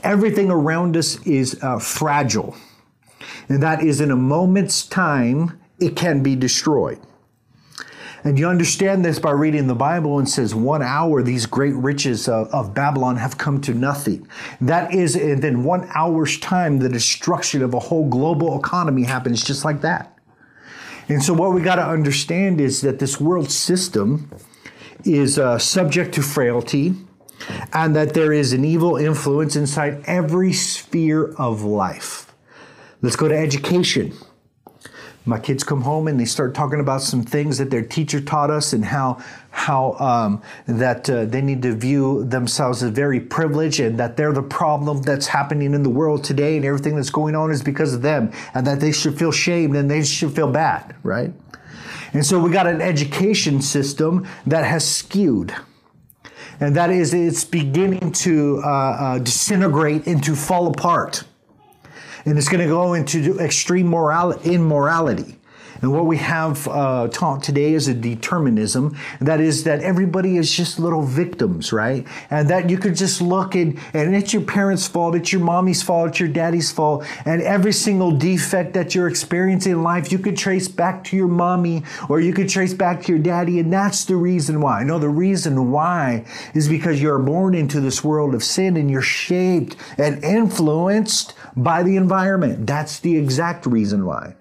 Everything 0.04 0.50
around 0.50 0.96
us 0.98 1.22
is 1.26 1.62
uh, 1.62 1.80
fragile. 1.80 2.56
And 3.48 3.62
that 3.64 3.84
is 3.84 4.02
in 4.02 4.12
a 4.12 4.16
moment's 4.16 4.86
time, 4.86 5.60
it 5.80 5.96
can 5.96 6.22
be 6.24 6.36
destroyed. 6.36 7.00
And 8.24 8.38
you 8.38 8.48
understand 8.48 9.06
this 9.06 9.18
by 9.18 9.32
reading 9.32 9.68
the 9.68 9.76
Bible 9.76 10.20
and 10.20 10.28
says, 10.28 10.54
one 10.54 10.82
hour, 10.82 11.24
these 11.24 11.46
great 11.46 11.74
riches 11.76 12.28
of, 12.28 12.48
of, 12.48 12.74
Babylon 12.74 13.16
have 13.16 13.38
come 13.38 13.62
to 13.62 13.74
nothing. 13.74 14.28
That 14.60 14.94
is, 14.94 15.16
and 15.16 15.42
then 15.42 15.64
one 15.64 15.90
hour's 15.96 16.38
time, 16.40 16.80
the 16.80 16.90
destruction 16.90 17.62
of 17.62 17.74
a 17.74 17.80
whole 17.80 18.10
global 18.10 18.60
economy 18.60 19.04
happens 19.04 19.44
just 19.44 19.64
like 19.64 19.82
that. 19.82 20.14
And 21.08 21.24
so, 21.24 21.34
what 21.34 21.54
we 21.54 21.62
got 21.62 21.76
to 21.76 21.86
understand 21.86 22.60
is 22.62 22.82
that 22.82 23.00
this 23.00 23.20
world 23.20 23.50
system 23.50 24.30
is 25.06 25.40
uh, 25.40 25.58
subject 25.58 26.14
to 26.16 26.22
frailty, 26.22 26.94
and 27.74 27.96
that 27.96 28.14
there 28.14 28.34
is 28.34 28.54
an 28.54 28.66
evil 28.66 28.98
influence 28.98 29.56
inside 29.56 30.04
every 30.06 30.54
sphere 30.54 31.34
of 31.38 31.64
life. 31.64 32.34
Let's 33.02 33.16
go 33.16 33.28
to 33.28 33.38
education. 33.38 34.14
My 35.26 35.40
kids 35.40 35.64
come 35.64 35.82
home 35.82 36.08
and 36.08 36.20
they 36.20 36.26
start 36.26 36.56
talking 36.56 36.80
about 36.80 37.02
some 37.02 37.24
things 37.24 37.60
that 37.60 37.70
their 37.70 37.84
teacher 37.84 38.20
taught 38.20 38.50
us 38.50 38.74
and 38.74 38.84
how 38.84 39.22
how 39.52 39.94
um, 40.00 40.42
that 40.66 41.10
uh, 41.10 41.26
they 41.26 41.42
need 41.42 41.62
to 41.62 41.76
view 41.76 42.24
themselves 42.24 42.82
as 42.82 42.92
very 42.92 43.20
privileged 43.20 43.80
and 43.80 44.00
that 44.00 44.18
they're 44.18 44.34
the 44.34 44.42
problem 44.42 45.02
that's 45.02 45.28
happening 45.28 45.74
in 45.74 45.84
the 45.84 45.90
world 45.90 46.24
today 46.24 46.56
and 46.56 46.66
everything 46.66 46.96
that's 46.96 47.10
going 47.10 47.36
on 47.36 47.52
is 47.52 47.62
because 47.62 47.94
of 47.94 48.02
them 48.02 48.32
and 48.54 48.66
that 48.66 48.80
they 48.80 48.92
should 48.92 49.20
feel 49.20 49.32
shamed 49.32 49.76
and 49.76 49.90
they 49.90 50.04
should 50.04 50.34
feel 50.34 50.52
bad, 50.52 50.96
right? 51.04 51.32
And 52.14 52.26
so 52.26 52.40
we 52.40 52.50
got 52.50 52.68
an 52.68 52.82
education 52.82 53.62
system 53.62 54.28
that 54.48 54.66
has 54.66 54.88
skewed 54.88 55.54
and 56.60 56.76
that 56.76 56.90
is 56.90 57.14
it's 57.14 57.44
beginning 57.44 58.12
to 58.12 58.62
uh, 58.64 58.70
uh, 58.70 59.20
disintegrate 59.20 60.06
and 60.08 60.24
to 60.24 60.36
fall 60.36 60.68
apart. 60.68 61.24
and 62.26 62.38
it's 62.38 62.50
going 62.50 62.62
to 62.62 62.68
go 62.68 62.94
into 62.94 63.40
extreme 63.40 63.88
moral 63.88 64.34
immorality. 64.42 65.39
And 65.82 65.94
what 65.94 66.06
we 66.06 66.18
have 66.18 66.68
uh, 66.68 67.08
taught 67.08 67.44
today 67.44 67.74
is 67.74 67.88
a 67.88 67.94
determinism. 67.94 68.98
That 69.22 69.40
is 69.40 69.64
that 69.64 69.82
everybody 69.82 70.38
is 70.38 70.52
just 70.52 70.80
little 70.80 71.04
victims, 71.04 71.72
right? 71.72 72.06
And 72.30 72.50
that 72.50 72.70
you 72.70 72.78
could 72.78 72.96
just 72.96 73.22
look 73.22 73.56
and, 73.56 73.80
and 73.94 74.16
it's 74.16 74.34
your 74.34 74.42
parents' 74.44 74.88
fault, 74.88 75.16
it's 75.16 75.32
your 75.32 75.42
mommy's 75.42 75.82
fault, 75.82 76.10
it's 76.10 76.20
your 76.20 76.30
daddy's 76.30 76.72
fault. 76.72 77.06
And 77.26 77.42
every 77.42 77.72
single 77.72 78.12
defect 78.12 78.74
that 78.74 78.94
you're 78.94 79.08
experiencing 79.08 79.74
in 79.74 79.84
life, 79.84 80.12
you 80.12 80.20
could 80.20 80.38
trace 80.38 80.68
back 80.68 81.04
to 81.06 81.18
your 81.18 81.28
mommy 81.28 81.84
or 82.10 82.20
you 82.20 82.34
could 82.34 82.50
trace 82.50 82.74
back 82.74 83.04
to 83.04 83.14
your 83.14 83.22
daddy. 83.22 83.60
And 83.60 83.72
that's 83.72 84.06
the 84.06 84.16
reason 84.16 84.62
why. 84.62 84.84
No, 84.84 85.00
the 85.00 85.10
reason 85.10 85.72
why 85.72 86.26
is 86.54 86.68
because 86.68 87.02
you're 87.02 87.20
born 87.20 87.56
into 87.56 87.80
this 87.80 88.04
world 88.04 88.36
of 88.36 88.44
sin 88.44 88.78
and 88.78 88.90
you're 88.92 89.02
shaped 89.02 89.76
and 89.98 90.24
influenced 90.24 91.34
by 91.56 91.84
the 91.84 91.96
environment. 91.96 92.68
That's 92.68 93.00
the 93.00 93.18
exact 93.18 93.66
reason 93.66 94.06
why. 94.06 94.36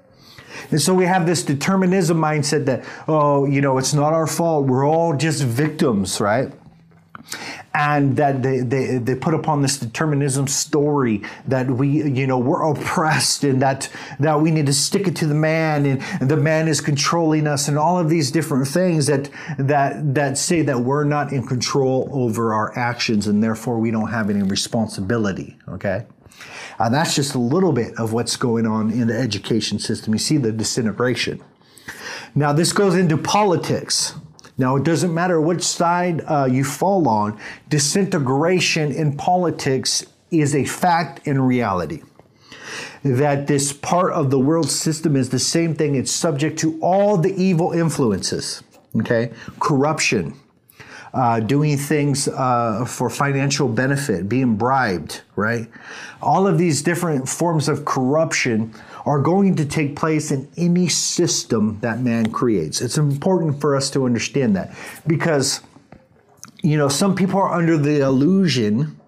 And 0.70 0.80
so 0.80 0.94
we 0.94 1.04
have 1.04 1.26
this 1.26 1.42
determinism 1.42 2.18
mindset 2.18 2.66
that, 2.66 2.84
oh, 3.06 3.44
you 3.44 3.60
know, 3.60 3.78
it's 3.78 3.94
not 3.94 4.12
our 4.12 4.26
fault. 4.26 4.66
We're 4.66 4.86
all 4.86 5.16
just 5.16 5.42
victims, 5.42 6.20
right? 6.20 6.52
and 7.74 8.16
that 8.16 8.42
they, 8.42 8.60
they, 8.60 8.98
they 8.98 9.14
put 9.14 9.34
upon 9.34 9.62
this 9.62 9.78
determinism 9.78 10.48
story 10.48 11.22
that 11.46 11.70
we 11.70 12.02
you 12.10 12.26
know 12.26 12.38
we're 12.38 12.62
oppressed 12.62 13.44
and 13.44 13.60
that 13.60 13.88
that 14.18 14.40
we 14.40 14.50
need 14.50 14.66
to 14.66 14.72
stick 14.72 15.06
it 15.06 15.14
to 15.16 15.26
the 15.26 15.34
man 15.34 15.86
and, 15.86 16.28
the 16.28 16.36
man 16.36 16.68
is 16.68 16.80
controlling 16.80 17.46
us 17.46 17.68
and 17.68 17.78
all 17.78 17.98
of 17.98 18.08
these 18.08 18.30
different 18.30 18.66
things 18.66 19.06
that 19.06 19.30
that 19.58 20.14
that 20.14 20.36
say 20.38 20.62
that 20.62 20.80
we're 20.80 21.04
not 21.04 21.32
in 21.32 21.46
control 21.46 22.08
over 22.12 22.52
our 22.52 22.76
actions 22.76 23.26
and 23.26 23.42
therefore 23.42 23.78
we 23.78 23.90
don't 23.90 24.10
have 24.10 24.30
any 24.30 24.42
responsibility 24.42 25.56
okay 25.68 26.04
and 26.78 26.94
that's 26.94 27.14
just 27.14 27.34
a 27.34 27.38
little 27.38 27.72
bit 27.72 27.94
of 27.98 28.12
what's 28.12 28.36
going 28.36 28.66
on 28.66 28.90
in 28.90 29.08
the 29.08 29.18
education 29.18 29.78
system. 29.78 30.14
You 30.14 30.18
see 30.18 30.36
the 30.36 30.52
disintegration. 30.52 31.42
Now, 32.34 32.52
this 32.52 32.72
goes 32.72 32.94
into 32.94 33.16
politics. 33.16 34.14
Now, 34.56 34.76
it 34.76 34.84
doesn't 34.84 35.12
matter 35.12 35.40
which 35.40 35.62
side 35.62 36.22
uh, 36.26 36.48
you 36.50 36.64
fall 36.64 37.08
on, 37.08 37.38
disintegration 37.68 38.92
in 38.92 39.16
politics 39.16 40.04
is 40.30 40.54
a 40.54 40.64
fact 40.64 41.26
and 41.26 41.46
reality. 41.46 42.02
That 43.04 43.46
this 43.46 43.72
part 43.72 44.12
of 44.12 44.30
the 44.30 44.38
world 44.38 44.70
system 44.70 45.16
is 45.16 45.30
the 45.30 45.38
same 45.38 45.74
thing, 45.74 45.94
it's 45.94 46.10
subject 46.10 46.58
to 46.60 46.78
all 46.80 47.16
the 47.16 47.32
evil 47.40 47.72
influences, 47.72 48.62
okay? 48.96 49.32
Corruption, 49.60 50.34
uh, 51.14 51.40
doing 51.40 51.76
things 51.76 52.28
uh, 52.28 52.84
for 52.86 53.08
financial 53.08 53.68
benefit, 53.68 54.28
being 54.28 54.56
bribed, 54.56 55.22
right? 55.36 55.68
All 56.20 56.46
of 56.46 56.58
these 56.58 56.82
different 56.82 57.28
forms 57.28 57.68
of 57.68 57.84
corruption 57.84 58.74
are 59.06 59.20
going 59.20 59.56
to 59.56 59.64
take 59.64 59.96
place 59.96 60.30
in 60.30 60.48
any 60.56 60.88
system 60.88 61.78
that 61.80 62.00
man 62.00 62.30
creates. 62.30 62.80
It's 62.80 62.98
important 62.98 63.60
for 63.60 63.74
us 63.74 63.90
to 63.90 64.04
understand 64.04 64.56
that 64.56 64.76
because, 65.06 65.60
you 66.62 66.76
know, 66.76 66.88
some 66.88 67.14
people 67.14 67.40
are 67.40 67.54
under 67.54 67.78
the 67.78 68.00
illusion 68.00 68.98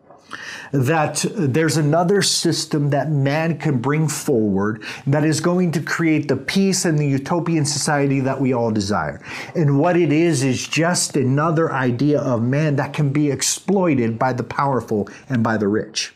that 0.72 1.24
there's 1.34 1.76
another 1.76 2.22
system 2.22 2.90
that 2.90 3.10
man 3.10 3.58
can 3.58 3.78
bring 3.78 4.08
forward 4.08 4.82
that 5.06 5.24
is 5.24 5.40
going 5.40 5.72
to 5.72 5.80
create 5.80 6.28
the 6.28 6.36
peace 6.36 6.84
and 6.84 6.98
the 6.98 7.06
utopian 7.06 7.64
society 7.64 8.20
that 8.20 8.40
we 8.40 8.52
all 8.52 8.70
desire. 8.70 9.20
And 9.54 9.78
what 9.78 9.96
it 9.96 10.12
is, 10.12 10.44
is 10.44 10.66
just 10.66 11.16
another 11.16 11.72
idea 11.72 12.20
of 12.20 12.42
man 12.42 12.76
that 12.76 12.92
can 12.92 13.12
be 13.12 13.30
exploited 13.30 14.18
by 14.18 14.32
the 14.32 14.44
powerful 14.44 15.08
and 15.28 15.42
by 15.42 15.56
the 15.56 15.68
rich. 15.68 16.14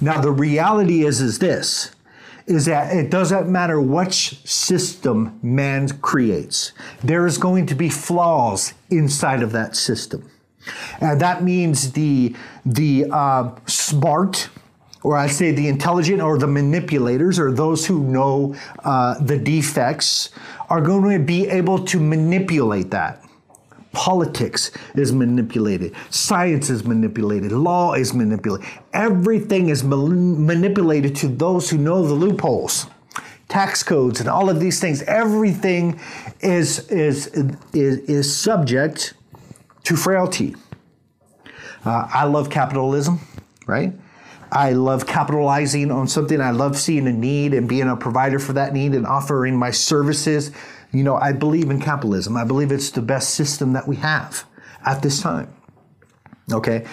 Now, 0.00 0.20
the 0.20 0.32
reality 0.32 1.04
is, 1.04 1.20
is 1.20 1.38
this 1.38 1.94
is 2.46 2.66
that 2.66 2.94
it 2.94 3.08
doesn't 3.08 3.48
matter 3.48 3.80
which 3.80 4.44
system 4.44 5.38
man 5.42 5.88
creates, 6.00 6.72
there 7.02 7.24
is 7.24 7.38
going 7.38 7.66
to 7.66 7.74
be 7.74 7.88
flaws 7.88 8.74
inside 8.90 9.42
of 9.42 9.52
that 9.52 9.76
system. 9.76 10.28
And 11.00 11.20
that 11.20 11.42
means 11.42 11.92
the, 11.92 12.34
the 12.64 13.06
uh, 13.10 13.50
smart, 13.66 14.48
or 15.02 15.16
I 15.16 15.26
say 15.26 15.52
the 15.52 15.68
intelligent 15.68 16.22
or 16.22 16.38
the 16.38 16.46
manipulators 16.46 17.38
or 17.38 17.52
those 17.52 17.86
who 17.86 18.04
know 18.04 18.54
uh, 18.84 19.18
the 19.20 19.38
defects 19.38 20.30
are 20.70 20.80
going 20.80 21.18
to 21.18 21.24
be 21.24 21.48
able 21.48 21.84
to 21.86 22.00
manipulate 22.00 22.90
that. 22.92 23.22
Politics 23.92 24.70
is 24.94 25.12
manipulated. 25.12 25.94
Science 26.08 26.70
is 26.70 26.84
manipulated. 26.84 27.52
Law 27.52 27.92
is 27.92 28.14
manipulated. 28.14 28.66
Everything 28.94 29.68
is 29.68 29.84
manipulated 29.84 31.14
to 31.16 31.28
those 31.28 31.68
who 31.68 31.76
know 31.76 32.06
the 32.06 32.14
loopholes. 32.14 32.86
Tax 33.48 33.82
codes 33.82 34.20
and 34.20 34.30
all 34.30 34.48
of 34.48 34.60
these 34.60 34.80
things. 34.80 35.02
Everything 35.02 36.00
is, 36.40 36.88
is, 36.88 37.26
is, 37.26 37.98
is 38.08 38.34
subject 38.34 39.12
to 39.92 39.96
frailty. 39.96 40.56
Uh, 41.84 42.08
I 42.10 42.24
love 42.24 42.48
capitalism, 42.48 43.20
right? 43.66 43.92
I 44.50 44.72
love 44.72 45.06
capitalizing 45.06 45.90
on 45.90 46.08
something. 46.08 46.40
I 46.40 46.50
love 46.50 46.78
seeing 46.78 47.06
a 47.06 47.12
need 47.12 47.52
and 47.52 47.68
being 47.68 47.88
a 47.88 47.96
provider 47.96 48.38
for 48.38 48.54
that 48.54 48.72
need 48.72 48.94
and 48.94 49.06
offering 49.06 49.56
my 49.56 49.70
services. 49.70 50.50
You 50.92 51.04
know, 51.04 51.16
I 51.16 51.32
believe 51.32 51.70
in 51.70 51.80
capitalism. 51.80 52.36
I 52.36 52.44
believe 52.44 52.72
it's 52.72 52.90
the 52.90 53.02
best 53.02 53.34
system 53.34 53.74
that 53.74 53.86
we 53.86 53.96
have 53.96 54.44
at 54.86 55.02
this 55.02 55.20
time. 55.20 55.52
Okay? 56.50 56.86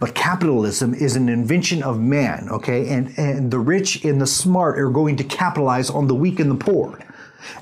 But 0.00 0.14
capitalism 0.14 0.94
is 0.94 1.14
an 1.14 1.28
invention 1.28 1.82
of 1.82 2.00
man, 2.00 2.48
okay? 2.50 2.88
And, 2.88 3.16
and 3.18 3.50
the 3.50 3.58
rich 3.58 4.04
and 4.04 4.20
the 4.20 4.26
smart 4.26 4.78
are 4.78 4.90
going 4.90 5.16
to 5.16 5.24
capitalize 5.24 5.90
on 5.90 6.06
the 6.06 6.14
weak 6.14 6.40
and 6.40 6.50
the 6.50 6.56
poor. 6.56 6.98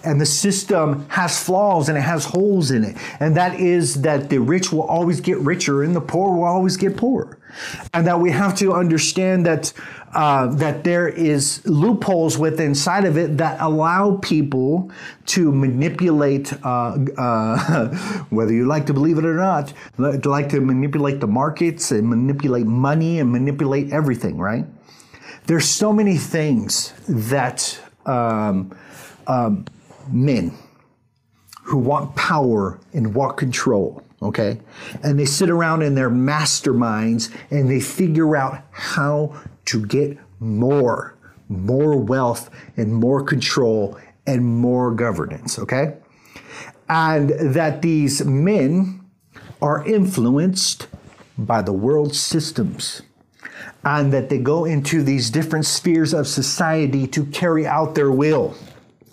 And 0.04 0.20
the 0.20 0.26
system 0.26 1.08
has 1.08 1.42
flaws 1.42 1.88
and 1.88 1.96
it 1.96 2.02
has 2.02 2.24
holes 2.24 2.70
in 2.70 2.84
it. 2.84 2.96
And 3.20 3.36
that 3.36 3.58
is 3.58 4.02
that 4.02 4.30
the 4.30 4.38
rich 4.38 4.72
will 4.72 4.82
always 4.82 5.20
get 5.20 5.38
richer 5.38 5.82
and 5.82 5.94
the 5.94 6.00
poor 6.00 6.36
will 6.36 6.44
always 6.44 6.76
get 6.76 6.96
poorer. 6.96 7.38
And 7.94 8.06
that 8.06 8.20
we 8.20 8.30
have 8.30 8.56
to 8.58 8.72
understand 8.74 9.46
that 9.46 9.72
uh, 10.14 10.46
that 10.46 10.84
there 10.84 11.06
is 11.06 11.64
loopholes 11.66 12.38
within 12.38 12.68
inside 12.68 13.04
of 13.04 13.16
it 13.18 13.36
that 13.38 13.60
allow 13.60 14.16
people 14.22 14.90
to 15.26 15.52
manipulate, 15.52 16.52
uh, 16.64 16.96
uh, 17.16 17.88
whether 18.30 18.52
you 18.52 18.66
like 18.66 18.86
to 18.86 18.94
believe 18.94 19.18
it 19.18 19.24
or 19.24 19.34
not, 19.34 19.72
like 19.98 20.48
to 20.48 20.60
manipulate 20.60 21.20
the 21.20 21.26
markets 21.26 21.90
and 21.90 22.08
manipulate 22.08 22.66
money 22.66 23.20
and 23.20 23.30
manipulate 23.30 23.92
everything. 23.92 24.38
Right? 24.38 24.64
There's 25.46 25.68
so 25.68 25.92
many 25.92 26.16
things 26.16 26.92
that. 27.08 27.78
Um, 28.06 28.76
um, 29.28 29.66
men 30.10 30.52
who 31.62 31.76
want 31.76 32.16
power 32.16 32.80
and 32.94 33.14
want 33.14 33.36
control, 33.36 34.02
okay? 34.22 34.58
And 35.02 35.18
they 35.18 35.26
sit 35.26 35.50
around 35.50 35.82
in 35.82 35.94
their 35.94 36.10
masterminds 36.10 37.32
and 37.50 37.70
they 37.70 37.80
figure 37.80 38.36
out 38.36 38.62
how 38.70 39.36
to 39.66 39.84
get 39.84 40.16
more, 40.40 41.14
more 41.48 41.96
wealth 41.98 42.50
and 42.76 42.94
more 42.94 43.22
control 43.22 43.98
and 44.26 44.44
more 44.44 44.92
governance, 44.92 45.58
okay? 45.58 45.98
And 46.88 47.30
that 47.54 47.82
these 47.82 48.24
men 48.24 49.04
are 49.60 49.86
influenced 49.86 50.86
by 51.36 51.60
the 51.62 51.72
world 51.72 52.14
systems 52.14 53.02
and 53.84 54.12
that 54.12 54.28
they 54.28 54.38
go 54.38 54.64
into 54.64 55.02
these 55.02 55.30
different 55.30 55.66
spheres 55.66 56.12
of 56.12 56.26
society 56.26 57.06
to 57.06 57.24
carry 57.26 57.66
out 57.66 57.94
their 57.94 58.10
will. 58.10 58.54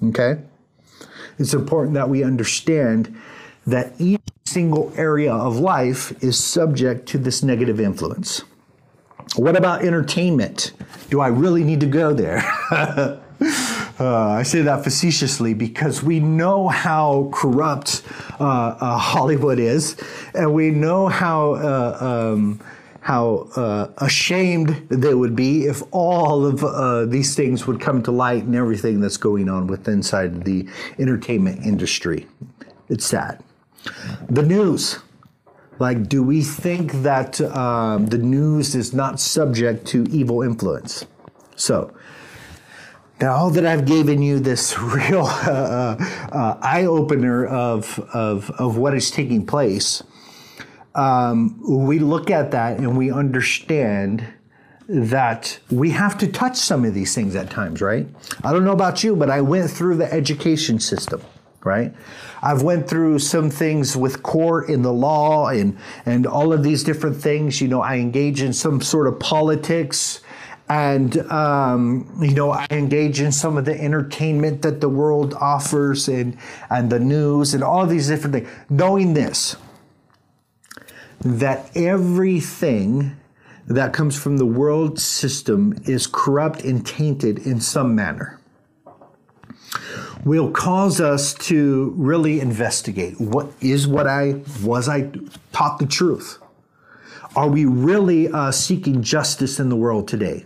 Okay? 0.04 0.42
It's 1.38 1.54
important 1.54 1.94
that 1.96 2.10
we 2.10 2.24
understand 2.24 3.16
that 3.68 3.94
each 4.00 4.22
single 4.46 4.94
area 4.96 5.34
of 5.34 5.58
life 5.58 6.12
is 6.24 6.42
subject 6.42 7.08
to 7.10 7.18
this 7.18 7.44
negative 7.44 7.80
influence. 7.80 8.44
What 9.36 9.58
about 9.58 9.84
entertainment? 9.84 10.72
Do 11.10 11.20
I 11.20 11.28
really 11.28 11.64
need 11.64 11.80
to 11.82 11.88
go 11.88 12.14
there? 12.14 12.44
uh, 12.72 13.20
I 14.00 14.44
say 14.44 14.62
that 14.62 14.84
facetiously 14.84 15.54
because 15.54 16.04
we 16.04 16.20
know 16.20 16.70
how 16.70 17.30
corrupt 17.34 18.04
uh, 18.40 18.44
uh, 18.80 18.98
Hollywood 18.98 19.60
is, 19.60 19.98
and 20.34 20.54
we 20.54 20.72
know 20.72 21.08
how 21.08 21.56
uh, 21.56 22.34
um, 22.34 22.62
how 23.06 23.48
uh, 23.56 23.88
ashamed 24.00 24.70
they 24.90 25.14
would 25.14 25.36
be 25.36 25.66
if 25.66 25.84
all 25.92 26.44
of 26.44 26.64
uh, 26.64 27.06
these 27.06 27.36
things 27.36 27.68
would 27.68 27.80
come 27.80 28.02
to 28.02 28.10
light 28.10 28.44
and 28.46 28.56
everything 28.56 29.00
that's 29.00 29.16
going 29.16 29.48
on 29.48 29.68
with 29.68 29.88
inside 29.88 30.44
the 30.44 30.68
entertainment 30.98 31.64
industry. 31.64 32.26
It's 32.90 33.06
sad. 33.06 33.44
The 34.28 34.42
news. 34.42 34.98
Like, 35.78 36.10
do 36.10 36.24
we 36.24 36.42
think 36.42 36.94
that 37.04 37.40
um, 37.42 38.08
the 38.08 38.18
news 38.18 38.74
is 38.74 38.92
not 38.92 39.20
subject 39.20 39.86
to 39.90 40.06
evil 40.10 40.42
influence? 40.42 41.06
So, 41.56 41.94
now 43.22 43.50
that 43.52 43.68
I've 43.68 43.86
given 43.86 44.24
you 44.24 44.40
this 44.40 44.80
real 44.80 45.28
uh, 45.28 45.96
uh, 46.32 46.58
eye 46.60 46.86
opener 46.86 47.46
of, 47.46 48.00
of, 48.16 48.50
of 48.58 48.78
what 48.78 48.96
is 48.96 49.12
taking 49.12 49.46
place, 49.46 50.02
um, 50.96 51.60
we 51.86 52.00
look 52.00 52.32
at 52.32 52.52
that 52.52 52.78
and 52.78 52.98
we 52.98 53.12
understand 53.12 54.26
that 54.88 55.60
we 55.72 55.92
have 55.92 56.18
to 56.20 56.28
touch 56.28 56.56
some 56.58 56.86
of 56.86 56.94
these 56.94 57.14
things 57.16 57.36
at 57.36 57.50
times, 57.50 57.82
right? 57.82 58.08
I 58.44 58.52
don't 58.52 58.64
know 58.64 58.72
about 58.72 59.04
you, 59.04 59.16
but 59.16 59.30
I 59.30 59.42
went 59.42 59.70
through 59.70 59.98
the 59.98 60.12
education 60.12 60.80
system, 60.80 61.22
right? 61.64 61.94
I've 62.42 62.62
went 62.62 62.88
through 62.88 63.20
some 63.20 63.50
things 63.50 63.98
with 63.98 64.22
court 64.22 64.70
in 64.70 64.84
the 64.84 64.94
law 64.94 65.48
and 65.48 65.78
and 66.06 66.28
all 66.28 66.54
of 66.54 66.64
these 66.64 66.84
different 66.84 67.18
things. 67.18 67.60
You 67.60 67.68
know, 67.68 67.82
I 67.82 67.96
engage 67.96 68.42
in 68.42 68.54
some 68.54 68.80
sort 68.82 69.08
of 69.08 69.20
politics 69.20 70.22
and 70.70 71.18
um, 71.32 72.08
you 72.22 72.34
know 72.34 72.52
I 72.52 72.68
engage 72.72 73.22
in 73.22 73.32
some 73.32 73.58
of 73.58 73.66
the 73.66 73.80
entertainment 73.80 74.62
that 74.64 74.82
the 74.82 74.90
world 74.90 75.34
offers 75.36 76.08
and 76.08 76.38
and 76.70 76.92
the 76.92 77.00
news 77.00 77.54
and 77.54 77.64
all 77.64 77.86
these 77.86 78.08
different 78.08 78.36
things. 78.36 78.50
Knowing 78.70 79.14
this, 79.14 79.56
that 81.22 81.76
everything 81.76 83.16
that 83.68 83.94
comes 83.94 84.20
from 84.20 84.38
the 84.38 84.46
world 84.46 85.00
system 85.00 85.74
is 85.86 86.08
corrupt 86.08 86.64
and 86.64 86.86
tainted 86.86 87.40
in 87.40 87.60
some 87.60 87.96
manner 87.96 88.40
will 90.24 90.52
cause 90.52 91.00
us 91.00 91.34
to 91.36 91.94
really 91.96 92.40
investigate 92.40 93.20
what 93.22 93.48
is 93.62 93.88
what 93.88 94.08
I 94.08 94.42
was 94.64 94.90
I 94.90 95.12
taught 95.54 95.80
the 95.80 95.86
truth. 95.86 96.40
Are 97.36 97.48
we 97.48 97.66
really 97.66 98.30
uh, 98.30 98.52
seeking 98.52 99.04
justice 99.04 99.60
in 99.60 99.70
the 99.70 99.76
world 99.76 100.08
today? 100.08 100.46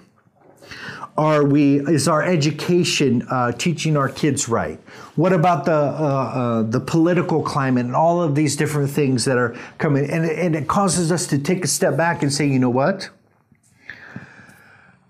Are 1.20 1.44
we? 1.44 1.82
Is 1.82 2.08
our 2.08 2.24
education 2.24 3.28
uh, 3.30 3.52
teaching 3.52 3.98
our 3.98 4.08
kids 4.08 4.48
right? 4.48 4.80
What 5.18 5.34
about 5.34 5.66
the 5.66 5.74
uh, 5.74 5.76
uh, 5.76 6.62
the 6.64 6.80
political 6.80 7.44
climate 7.44 7.86
and 7.86 7.94
all 7.94 8.22
of 8.22 8.36
these 8.36 8.56
different 8.56 8.90
things 8.90 9.26
that 9.26 9.38
are 9.38 9.54
coming? 9.80 10.10
And, 10.10 10.24
and 10.24 10.56
it 10.56 10.70
causes 10.70 11.12
us 11.12 11.28
to 11.28 11.38
take 11.38 11.66
a 11.66 11.68
step 11.68 11.98
back 11.98 12.24
and 12.24 12.32
say, 12.32 12.48
you 12.48 12.58
know 12.58 12.70
what? 12.70 13.10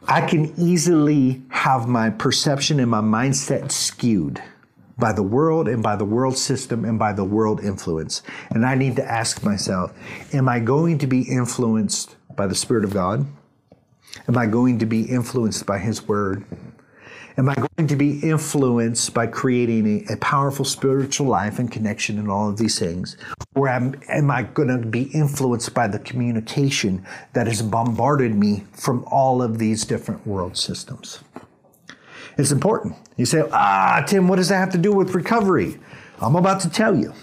I 0.08 0.22
can 0.28 0.52
easily 0.58 1.44
have 1.50 1.88
my 1.88 2.10
perception 2.10 2.80
and 2.80 2.90
my 2.90 3.02
mindset 3.02 3.72
skewed 3.72 4.42
by 4.98 5.14
the 5.14 5.22
world 5.22 5.68
and 5.68 5.84
by 5.84 5.96
the 5.96 6.06
world 6.06 6.40
system 6.40 6.86
and 6.86 6.98
by 6.98 7.14
the 7.14 7.24
world 7.24 7.64
influence. 7.64 8.24
And 8.50 8.66
I 8.66 8.74
need 8.74 8.96
to 8.96 9.06
ask 9.06 9.44
myself, 9.44 9.94
am 10.34 10.50
I 10.50 10.60
going 10.60 10.98
to 10.98 11.06
be 11.06 11.22
influenced 11.22 12.16
by 12.36 12.48
the 12.48 12.56
Spirit 12.56 12.84
of 12.84 12.96
God? 12.96 13.28
Am 14.28 14.38
I 14.38 14.46
going 14.46 14.80
to 14.80 14.86
be 14.86 15.04
influenced 15.04 15.66
by 15.66 15.80
His 15.80 16.08
Word? 16.08 16.46
Am 17.38 17.48
I 17.48 17.56
going 17.56 17.88
to 17.88 17.96
be 17.96 18.20
influenced 18.20 19.14
by 19.14 19.26
creating 19.28 20.06
a, 20.10 20.14
a 20.14 20.18
powerful 20.18 20.66
spiritual 20.66 21.28
life 21.28 21.58
and 21.58 21.72
connection 21.72 22.20
and 22.20 22.30
all 22.30 22.50
of 22.50 22.58
these 22.58 22.78
things? 22.78 23.16
Or 23.56 23.70
am, 23.70 23.96
am 24.10 24.30
I 24.30 24.44
going 24.44 24.68
to 24.68 24.78
be 24.78 25.04
influenced 25.04 25.74
by 25.74 25.88
the 25.88 26.00
communication 26.00 27.06
that 27.34 27.48
has 27.48 27.62
bombarded 27.62 28.36
me 28.36 28.66
from 28.74 29.06
all 29.06 29.42
of 29.42 29.58
these 29.58 29.86
different 29.86 30.28
world 30.28 30.58
systems? 30.58 31.24
It's 32.38 32.52
important. 32.52 32.96
You 33.16 33.26
say, 33.26 33.44
ah, 33.52 34.04
Tim, 34.06 34.28
what 34.28 34.36
does 34.36 34.50
that 34.50 34.58
have 34.58 34.72
to 34.72 34.78
do 34.78 34.92
with 34.92 35.16
recovery? 35.16 35.80
I'm 36.22 36.36
about 36.36 36.60
to 36.62 36.70
tell 36.70 36.98
you 36.98 37.14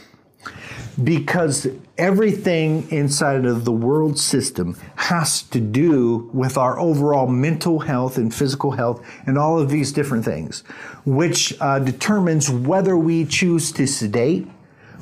because 1.02 1.68
everything 1.98 2.90
inside 2.90 3.44
of 3.44 3.64
the 3.64 3.72
world 3.72 4.18
system 4.18 4.76
has 4.96 5.42
to 5.42 5.60
do 5.60 6.30
with 6.32 6.56
our 6.56 6.78
overall 6.78 7.26
mental 7.26 7.80
health 7.80 8.16
and 8.16 8.34
physical 8.34 8.70
health 8.70 9.04
and 9.26 9.36
all 9.36 9.58
of 9.58 9.68
these 9.68 9.92
different 9.92 10.24
things, 10.24 10.60
which 11.04 11.54
uh, 11.60 11.78
determines 11.78 12.50
whether 12.50 12.96
we 12.96 13.24
choose 13.26 13.72
to 13.72 13.86
sedate, 13.86 14.46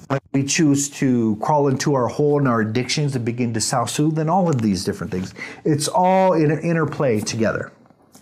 whether 0.08 0.22
we 0.32 0.42
choose 0.42 0.90
to 0.90 1.36
crawl 1.36 1.68
into 1.68 1.94
our 1.94 2.08
hole 2.08 2.38
and 2.38 2.48
our 2.48 2.60
addictions 2.60 3.14
and 3.14 3.24
begin 3.24 3.54
to 3.54 3.60
self-soothe, 3.60 4.18
and 4.18 4.28
all 4.28 4.48
of 4.48 4.60
these 4.60 4.84
different 4.84 5.12
things. 5.12 5.32
It's 5.64 5.86
all 5.86 6.32
in 6.32 6.50
an 6.50 6.58
interplay 6.60 7.20
together. 7.20 7.72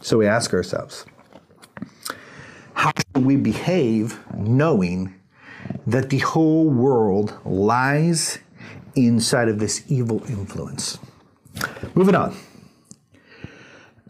So 0.03 0.18
we 0.18 0.27
ask 0.27 0.53
ourselves, 0.53 1.07
how 2.75 2.92
should 2.96 3.25
we 3.25 3.37
behave 3.37 4.18
knowing 4.35 5.14
that 5.87 6.11
the 6.11 6.18
whole 6.18 6.68
world 6.68 7.38
lies 7.45 8.38
inside 8.95 9.49
of 9.49 9.59
this 9.59 9.83
evil 9.88 10.23
influence. 10.29 10.99
Moving 11.95 12.14
on. 12.14 12.37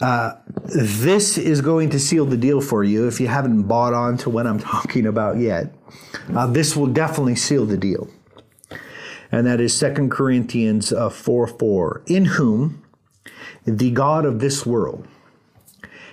Uh, 0.01 0.35
this 0.65 1.39
is 1.39 1.61
going 1.61 1.91
to 1.91 1.99
seal 1.99 2.27
the 2.27 2.37
deal 2.37 2.61
for 2.61 2.83
you 2.83 3.07
if 3.07 3.21
you 3.21 3.29
haven't 3.29 3.63
bought 3.63 3.95
on 3.95 4.17
to 4.19 4.31
what 4.31 4.47
I'm 4.47 4.59
talking 4.73 5.07
about 5.07 5.39
yet. 5.39 5.73
Uh, 6.35 6.47
this 6.47 6.77
will 6.77 6.89
definitely 6.89 7.37
seal 7.37 7.67
the 7.67 7.77
deal. 7.77 8.09
And 9.31 9.47
that 9.47 9.61
is 9.61 9.79
2 9.79 10.09
Corinthians 10.09 10.93
uh, 10.93 11.09
4 11.09 11.47
4. 11.47 12.03
In 12.07 12.25
whom 12.27 12.83
the 13.65 13.91
God 13.91 14.25
of 14.25 14.41
this 14.41 14.67
world 14.67 15.07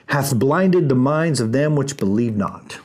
hath 0.08 0.38
blinded 0.38 0.88
the 0.88 0.96
minds 0.96 1.40
of 1.40 1.52
them 1.52 1.76
which 1.76 1.98
believe 1.98 2.36
not 2.36 2.80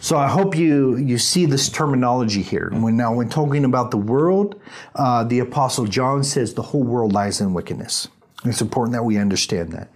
so 0.00 0.16
I 0.16 0.28
hope 0.28 0.56
you 0.56 0.96
you 0.96 1.18
see 1.18 1.46
this 1.46 1.68
terminology 1.68 2.42
here. 2.42 2.70
When 2.72 2.96
now 2.96 3.14
when 3.14 3.28
talking 3.28 3.64
about 3.64 3.90
the 3.90 3.96
world, 3.96 4.60
uh, 4.94 5.24
the 5.24 5.40
Apostle 5.40 5.86
John 5.86 6.24
says 6.24 6.54
the 6.54 6.62
whole 6.62 6.82
world 6.82 7.12
lies 7.12 7.40
in 7.40 7.54
wickedness. 7.54 8.08
It's 8.44 8.60
important 8.60 8.92
that 8.92 9.02
we 9.02 9.16
understand 9.16 9.72
that. 9.72 9.88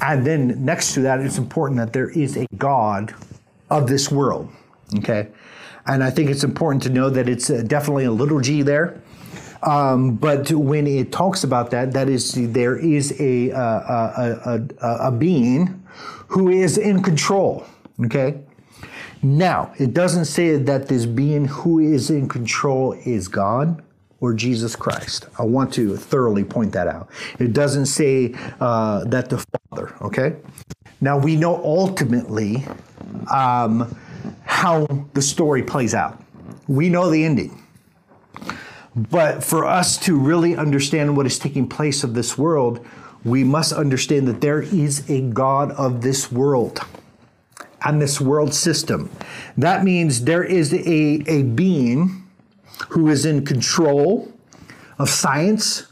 And 0.00 0.26
then 0.26 0.64
next 0.64 0.94
to 0.94 1.00
that, 1.00 1.20
it's 1.20 1.36
important 1.36 1.78
that 1.78 1.92
there 1.92 2.08
is 2.08 2.36
a 2.36 2.46
God 2.56 3.14
of 3.68 3.88
this 3.88 4.10
world. 4.10 4.48
Okay, 4.98 5.28
and 5.86 6.02
I 6.02 6.10
think 6.10 6.30
it's 6.30 6.44
important 6.44 6.82
to 6.84 6.90
know 6.90 7.10
that 7.10 7.28
it's 7.28 7.50
uh, 7.50 7.62
definitely 7.66 8.04
a 8.04 8.12
little 8.12 8.40
g 8.40 8.62
there. 8.62 9.02
Um, 9.62 10.16
but 10.16 10.50
when 10.52 10.86
it 10.86 11.12
talks 11.12 11.44
about 11.44 11.70
that, 11.72 11.92
that 11.92 12.08
is 12.08 12.32
there 12.32 12.78
is 12.78 13.20
a, 13.20 13.52
uh, 13.52 13.60
a, 13.60 14.66
a, 14.80 15.08
a 15.08 15.12
being 15.12 15.86
who 16.28 16.48
is 16.48 16.78
in 16.78 17.02
control. 17.02 17.66
Okay, 18.06 18.40
now, 19.22 19.72
it 19.78 19.92
doesn't 19.92 20.24
say 20.24 20.56
that 20.56 20.88
this 20.88 21.04
being 21.04 21.46
who 21.46 21.78
is 21.78 22.10
in 22.10 22.28
control 22.28 22.92
is 23.04 23.28
God 23.28 23.82
or 24.20 24.32
Jesus 24.32 24.74
Christ. 24.74 25.26
I 25.38 25.42
want 25.42 25.72
to 25.74 25.96
thoroughly 25.96 26.44
point 26.44 26.72
that 26.72 26.86
out. 26.86 27.10
It 27.38 27.52
doesn't 27.52 27.86
say 27.86 28.34
uh, 28.60 29.04
that 29.04 29.28
the 29.28 29.44
Father, 29.68 29.94
okay? 30.00 30.36
Now, 31.02 31.18
we 31.18 31.36
know 31.36 31.56
ultimately 31.64 32.64
um, 33.30 33.94
how 34.44 34.86
the 35.14 35.22
story 35.22 35.62
plays 35.62 35.94
out, 35.94 36.22
we 36.66 36.88
know 36.88 37.10
the 37.10 37.24
ending. 37.24 37.62
But 38.96 39.44
for 39.44 39.66
us 39.66 39.98
to 39.98 40.18
really 40.18 40.56
understand 40.56 41.16
what 41.16 41.26
is 41.26 41.38
taking 41.38 41.68
place 41.68 42.02
of 42.04 42.14
this 42.14 42.36
world, 42.36 42.84
we 43.22 43.44
must 43.44 43.72
understand 43.72 44.26
that 44.28 44.40
there 44.40 44.62
is 44.62 45.08
a 45.08 45.20
God 45.20 45.72
of 45.72 46.00
this 46.00 46.32
world 46.32 46.80
and 47.84 48.00
this 48.00 48.20
world 48.20 48.54
system. 48.54 49.10
That 49.56 49.84
means 49.84 50.24
there 50.24 50.44
is 50.44 50.72
a, 50.72 51.22
a 51.26 51.42
being 51.42 52.26
who 52.88 53.08
is 53.08 53.24
in 53.24 53.44
control 53.44 54.32
of 54.98 55.08
science. 55.08 55.86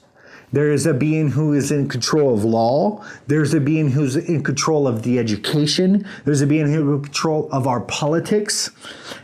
There 0.50 0.72
is 0.72 0.86
a 0.86 0.94
being 0.94 1.30
who 1.30 1.52
is 1.52 1.70
in 1.70 1.88
control 1.88 2.32
of 2.32 2.44
law. 2.44 3.04
There's 3.26 3.52
a 3.52 3.60
being 3.60 3.90
who's 3.90 4.16
in 4.16 4.42
control 4.42 4.88
of 4.88 5.02
the 5.02 5.18
education. 5.18 6.06
There's 6.24 6.40
a 6.40 6.46
being 6.46 6.66
who's 6.66 6.76
in 6.76 7.02
control 7.02 7.48
of 7.52 7.66
our 7.66 7.80
politics 7.80 8.70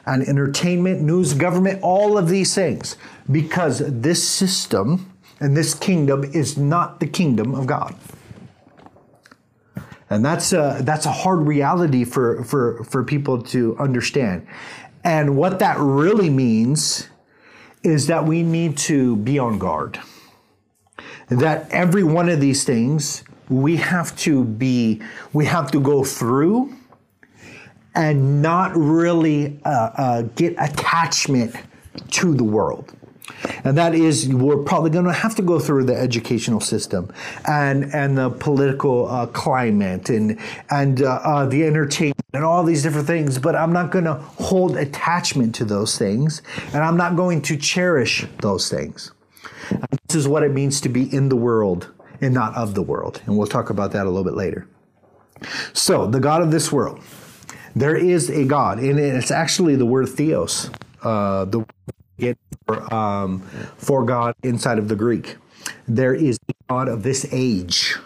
and 0.04 0.22
entertainment, 0.22 1.00
news, 1.00 1.32
government, 1.32 1.80
all 1.82 2.18
of 2.18 2.28
these 2.28 2.54
things. 2.54 2.96
Because 3.30 3.82
this 3.86 4.26
system 4.26 5.10
and 5.40 5.56
this 5.56 5.74
kingdom 5.74 6.24
is 6.24 6.58
not 6.58 7.00
the 7.00 7.06
kingdom 7.06 7.54
of 7.54 7.66
God. 7.66 7.94
And 10.14 10.24
that's 10.24 10.52
a, 10.52 10.78
that's 10.82 11.06
a 11.06 11.12
hard 11.12 11.40
reality 11.40 12.04
for, 12.04 12.44
for, 12.44 12.84
for 12.84 13.02
people 13.02 13.42
to 13.42 13.76
understand. 13.78 14.46
And 15.02 15.36
what 15.36 15.58
that 15.58 15.76
really 15.78 16.30
means 16.30 17.08
is 17.82 18.06
that 18.06 18.24
we 18.24 18.42
need 18.42 18.78
to 18.78 19.16
be 19.16 19.38
on 19.38 19.58
guard. 19.58 20.00
That 21.28 21.68
every 21.70 22.04
one 22.04 22.28
of 22.28 22.40
these 22.40 22.64
things 22.64 23.24
we 23.48 23.76
have 23.76 24.16
to 24.18 24.44
be, 24.44 25.02
we 25.32 25.46
have 25.46 25.70
to 25.72 25.80
go 25.80 26.04
through 26.04 26.74
and 27.94 28.40
not 28.40 28.72
really 28.76 29.60
uh, 29.64 29.90
uh, 29.96 30.22
get 30.36 30.54
attachment 30.58 31.56
to 32.10 32.34
the 32.34 32.44
world 32.44 32.94
and 33.64 33.76
that 33.78 33.94
is 33.94 34.28
we're 34.28 34.62
probably 34.62 34.90
going 34.90 35.04
to 35.06 35.12
have 35.12 35.34
to 35.36 35.42
go 35.42 35.58
through 35.58 35.84
the 35.84 35.96
educational 35.96 36.60
system 36.60 37.12
and 37.46 37.84
and 37.94 38.16
the 38.16 38.30
political 38.30 39.08
uh, 39.08 39.26
climate 39.28 40.10
and 40.10 40.38
and 40.70 41.02
uh, 41.02 41.20
uh, 41.24 41.46
the 41.46 41.64
entertainment 41.64 42.20
and 42.32 42.44
all 42.44 42.62
these 42.64 42.82
different 42.82 43.06
things. 43.06 43.38
But 43.38 43.56
I'm 43.56 43.72
not 43.72 43.90
going 43.90 44.04
to 44.04 44.14
hold 44.14 44.76
attachment 44.76 45.54
to 45.56 45.64
those 45.64 45.98
things, 45.98 46.42
and 46.72 46.84
I'm 46.84 46.96
not 46.96 47.16
going 47.16 47.42
to 47.42 47.56
cherish 47.56 48.26
those 48.40 48.68
things. 48.68 49.12
And 49.70 49.86
this 50.08 50.16
is 50.16 50.28
what 50.28 50.42
it 50.42 50.52
means 50.52 50.80
to 50.82 50.88
be 50.88 51.12
in 51.14 51.28
the 51.28 51.36
world 51.36 51.92
and 52.20 52.34
not 52.34 52.54
of 52.54 52.74
the 52.74 52.82
world, 52.82 53.22
and 53.26 53.36
we'll 53.36 53.46
talk 53.46 53.70
about 53.70 53.92
that 53.92 54.06
a 54.06 54.10
little 54.10 54.24
bit 54.24 54.34
later. 54.34 54.68
So 55.72 56.06
the 56.06 56.20
God 56.20 56.42
of 56.42 56.50
this 56.50 56.70
world. 56.70 57.00
There 57.76 57.96
is 57.96 58.30
a 58.30 58.44
God, 58.44 58.78
and 58.78 59.00
it's 59.00 59.32
actually 59.32 59.74
the 59.74 59.84
word 59.84 60.08
theos. 60.08 60.70
Uh, 61.02 61.44
the 61.44 61.66
um, 62.68 63.40
for 63.76 64.04
God 64.04 64.34
inside 64.42 64.78
of 64.78 64.88
the 64.88 64.96
Greek. 64.96 65.36
There 65.86 66.14
is 66.14 66.38
a 66.48 66.54
God 66.68 66.88
of 66.88 67.02
this 67.02 67.26
age. 67.32 67.96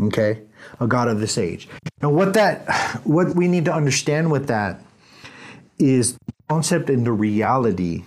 Okay, 0.00 0.42
a 0.80 0.86
god 0.86 1.08
of 1.08 1.20
this 1.20 1.38
age. 1.38 1.68
Now, 2.02 2.10
what 2.10 2.34
that, 2.34 2.68
what 3.04 3.34
we 3.36 3.48
need 3.48 3.64
to 3.66 3.72
understand 3.72 4.30
with 4.30 4.48
that 4.48 4.80
is 5.78 6.14
the 6.14 6.32
concept 6.48 6.90
and 6.90 7.06
the 7.06 7.12
reality 7.12 8.04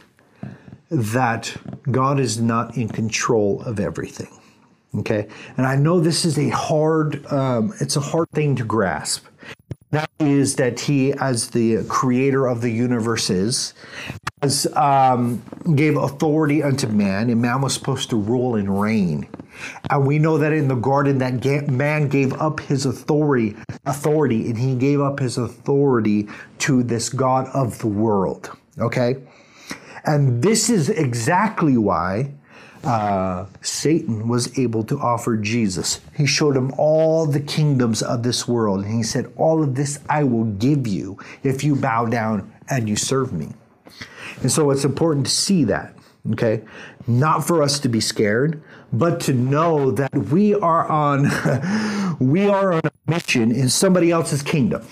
that 0.89 1.55
God 1.89 2.19
is 2.19 2.39
not 2.39 2.77
in 2.77 2.89
control 2.89 3.61
of 3.63 3.79
everything. 3.79 4.31
Okay, 4.95 5.27
and 5.57 5.65
I 5.65 5.75
know 5.75 5.99
this 5.99 6.25
is 6.25 6.39
a 6.39 6.49
hard, 6.49 7.25
um, 7.31 7.73
it's 7.79 7.95
a 7.95 8.01
hard 8.01 8.29
thing 8.31 8.55
to 8.55 8.63
grasp. 8.63 9.25
That 9.91 10.09
is 10.19 10.55
that 10.55 10.81
He, 10.81 11.13
as 11.13 11.49
the 11.51 11.85
Creator 11.87 12.47
of 12.47 12.61
the 12.61 12.71
universe, 12.71 13.29
is 13.29 13.73
has 14.41 14.67
um, 14.75 15.41
gave 15.75 15.97
authority 15.97 16.61
unto 16.61 16.87
man, 16.87 17.29
and 17.29 17.41
man 17.41 17.61
was 17.61 17.73
supposed 17.73 18.09
to 18.11 18.15
rule 18.15 18.55
and 18.55 18.79
reign. 18.79 19.27
And 19.89 20.05
we 20.05 20.19
know 20.19 20.37
that 20.37 20.53
in 20.53 20.67
the 20.67 20.75
garden, 20.75 21.17
that 21.17 21.67
man 21.67 22.07
gave 22.07 22.33
up 22.33 22.59
his 22.59 22.85
authority, 22.85 23.55
authority, 23.85 24.47
and 24.47 24.57
he 24.57 24.75
gave 24.75 25.01
up 25.01 25.19
his 25.19 25.37
authority 25.37 26.27
to 26.59 26.83
this 26.83 27.09
God 27.09 27.47
of 27.53 27.79
the 27.79 27.87
world. 27.87 28.51
Okay, 28.79 29.15
and 30.05 30.43
this 30.43 30.69
is 30.69 30.89
exactly 30.89 31.75
why 31.75 32.31
uh, 32.83 33.47
Satan 33.61 34.27
was 34.27 34.57
able 34.59 34.83
to 34.83 34.99
offer 34.99 35.35
Jesus. 35.35 35.99
He 36.15 36.27
showed 36.27 36.55
him 36.55 36.71
all 36.77 37.25
the 37.25 37.39
kingdoms 37.39 38.03
of 38.03 38.21
this 38.21 38.47
world, 38.47 38.85
and 38.85 38.93
he 38.93 39.01
said, 39.01 39.33
All 39.35 39.63
of 39.63 39.73
this 39.73 39.99
I 40.07 40.23
will 40.23 40.45
give 40.45 40.85
you 40.85 41.17
if 41.41 41.63
you 41.63 41.75
bow 41.75 42.05
down 42.05 42.53
and 42.69 42.87
you 42.87 42.95
serve 42.95 43.33
me. 43.33 43.49
And 44.41 44.51
so 44.51 44.71
it's 44.71 44.85
important 44.85 45.25
to 45.25 45.31
see 45.31 45.63
that, 45.65 45.95
okay? 46.33 46.63
Not 47.07 47.45
for 47.45 47.63
us 47.63 47.79
to 47.81 47.89
be 47.89 47.99
scared, 47.99 48.61
but 48.91 49.19
to 49.21 49.33
know 49.33 49.91
that 49.91 50.13
we 50.13 50.53
are 50.53 50.87
on 50.87 51.23
we 52.19 52.47
are 52.47 52.73
on 52.73 52.81
a 52.83 52.91
mission 53.11 53.51
in 53.51 53.69
somebody 53.69 54.11
else's 54.11 54.41
kingdom 54.41 54.85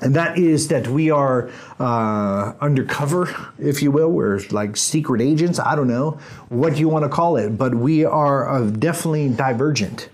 and 0.00 0.14
that 0.16 0.38
is 0.38 0.68
that 0.68 0.88
we 0.88 1.10
are 1.10 1.50
uh, 1.78 2.52
undercover, 2.60 3.34
if 3.58 3.82
you 3.82 3.90
will. 3.90 4.10
We're 4.10 4.40
like 4.50 4.76
secret 4.76 5.20
agents. 5.20 5.58
I 5.60 5.76
don't 5.76 5.88
know 5.88 6.18
what 6.48 6.76
you 6.78 6.88
want 6.88 7.04
to 7.04 7.08
call 7.08 7.36
it, 7.36 7.56
but 7.56 7.74
we 7.74 8.04
are 8.04 8.48
uh, 8.48 8.70
definitely 8.70 9.28
divergent, 9.28 10.08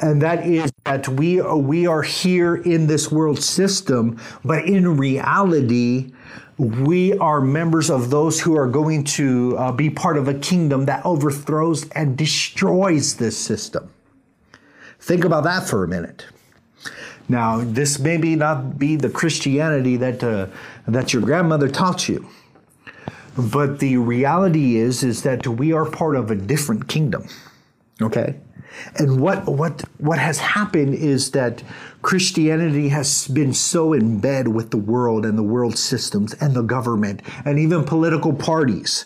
and 0.00 0.22
that 0.22 0.46
is 0.46 0.72
that 0.88 1.06
we 1.06 1.40
we 1.42 1.86
are 1.86 2.02
here 2.02 2.56
in 2.56 2.86
this 2.86 3.12
world 3.12 3.42
system, 3.42 4.18
but 4.44 4.64
in 4.64 4.96
reality. 4.96 6.12
We 6.56 7.16
are 7.18 7.40
members 7.40 7.88
of 7.88 8.10
those 8.10 8.40
who 8.40 8.56
are 8.56 8.66
going 8.66 9.04
to 9.18 9.56
uh, 9.56 9.70
be 9.70 9.90
part 9.90 10.16
of 10.16 10.26
a 10.26 10.34
kingdom 10.34 10.86
that 10.86 11.06
overthrows 11.06 11.88
and 11.90 12.18
destroys 12.18 13.14
this 13.14 13.38
system. 13.38 13.88
Think 14.98 15.24
about 15.24 15.44
that 15.44 15.68
for 15.68 15.84
a 15.84 15.88
minute. 15.88 16.26
Now, 17.28 17.60
this 17.62 18.00
may 18.00 18.16
be 18.16 18.34
not 18.34 18.76
be 18.76 18.96
the 18.96 19.08
Christianity 19.08 19.96
that 19.98 20.24
uh, 20.24 20.48
that 20.88 21.12
your 21.12 21.22
grandmother 21.22 21.68
taught 21.68 22.08
you, 22.08 22.26
but 23.36 23.78
the 23.78 23.98
reality 23.98 24.78
is 24.78 25.04
is 25.04 25.22
that 25.22 25.46
we 25.46 25.72
are 25.72 25.88
part 25.88 26.16
of 26.16 26.32
a 26.32 26.34
different 26.34 26.88
kingdom. 26.88 27.28
Okay, 28.02 28.34
and 28.96 29.20
what 29.20 29.46
what 29.46 29.82
what 29.98 30.18
has 30.18 30.38
happened 30.38 30.94
is 30.94 31.30
that 31.32 31.62
Christianity 32.02 32.88
has 32.88 33.28
been 33.28 33.52
so 33.52 33.92
in 33.92 34.20
bed 34.20 34.48
with 34.48 34.70
the 34.70 34.76
world 34.76 35.24
and 35.24 35.36
the 35.36 35.42
world 35.42 35.76
systems 35.76 36.34
and 36.34 36.54
the 36.54 36.62
government 36.62 37.22
and 37.44 37.58
even 37.58 37.84
political 37.84 38.32
parties 38.32 39.04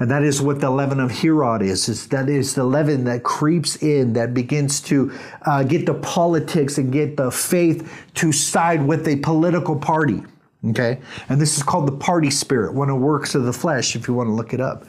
and 0.00 0.10
that 0.10 0.22
is 0.22 0.40
what 0.40 0.60
the 0.60 0.70
leaven 0.70 1.00
of 1.00 1.10
Herod 1.10 1.62
is. 1.62 1.88
is 1.88 2.06
that 2.08 2.28
is 2.28 2.54
the 2.54 2.64
leaven 2.64 3.04
that 3.04 3.24
creeps 3.24 3.76
in, 3.82 4.12
that 4.12 4.32
begins 4.32 4.80
to 4.82 5.12
uh, 5.44 5.64
get 5.64 5.86
the 5.86 5.94
politics 5.94 6.78
and 6.78 6.92
get 6.92 7.16
the 7.16 7.30
faith 7.30 8.06
to 8.14 8.32
side 8.32 8.86
with 8.86 9.08
a 9.08 9.16
political 9.16 9.76
party. 9.76 10.22
Okay? 10.70 11.00
And 11.28 11.40
this 11.40 11.56
is 11.56 11.62
called 11.62 11.86
the 11.86 11.96
party 11.96 12.30
spirit, 12.30 12.74
one 12.74 12.90
of 12.90 12.98
works 12.98 13.34
of 13.34 13.44
the 13.44 13.52
flesh, 13.52 13.96
if 13.96 14.08
you 14.08 14.14
want 14.14 14.28
to 14.28 14.32
look 14.32 14.52
it 14.52 14.60
up. 14.60 14.84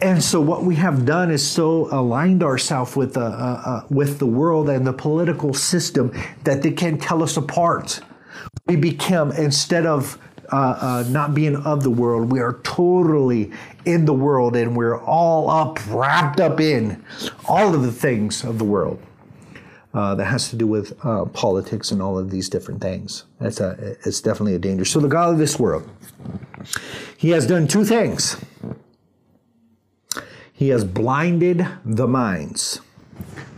And 0.00 0.22
so 0.22 0.40
what 0.40 0.64
we 0.64 0.74
have 0.76 1.04
done 1.04 1.30
is 1.30 1.46
so 1.46 1.88
aligned 1.90 2.42
ourselves 2.42 2.96
with, 2.96 3.16
uh, 3.16 3.20
uh, 3.20 3.62
uh, 3.64 3.86
with 3.90 4.18
the 4.18 4.26
world 4.26 4.68
and 4.68 4.86
the 4.86 4.92
political 4.92 5.54
system 5.54 6.12
that 6.44 6.62
they 6.62 6.72
can't 6.72 7.00
tell 7.00 7.22
us 7.22 7.36
apart. 7.36 8.00
We 8.66 8.76
become, 8.76 9.32
instead 9.32 9.86
of 9.86 10.18
uh, 10.52 10.56
uh, 10.56 11.04
not 11.08 11.34
being 11.34 11.56
of 11.56 11.82
the 11.82 11.90
world. 11.90 12.30
We 12.30 12.40
are 12.40 12.60
totally 12.64 13.50
in 13.86 14.04
the 14.04 14.12
world 14.12 14.56
and 14.56 14.76
we're 14.76 15.00
all 15.00 15.48
up, 15.48 15.78
wrapped 15.88 16.38
up 16.38 16.60
in 16.60 17.02
all 17.48 17.74
of 17.74 17.82
the 17.82 17.92
things 17.92 18.44
of 18.44 18.58
the 18.58 18.64
world. 18.64 19.02
Uh, 19.94 20.12
that 20.16 20.24
has 20.24 20.50
to 20.50 20.56
do 20.56 20.66
with 20.66 20.98
politics 21.32 21.92
and 21.92 22.02
all 22.02 22.18
of 22.18 22.28
these 22.28 22.48
different 22.48 22.80
things. 22.80 23.24
That's 23.40 23.60
a, 23.60 23.96
it's 24.04 24.20
definitely 24.20 24.56
a 24.56 24.58
danger. 24.58 24.84
So 24.84 24.98
the 24.98 25.08
God 25.08 25.32
of 25.32 25.38
this 25.38 25.58
world, 25.58 25.88
he 27.16 27.30
has 27.30 27.46
done 27.46 27.68
two 27.68 27.84
things. 27.84 28.36
He 30.64 30.70
has 30.70 30.82
blinded 30.82 31.66
the 31.84 32.08
minds. 32.08 32.80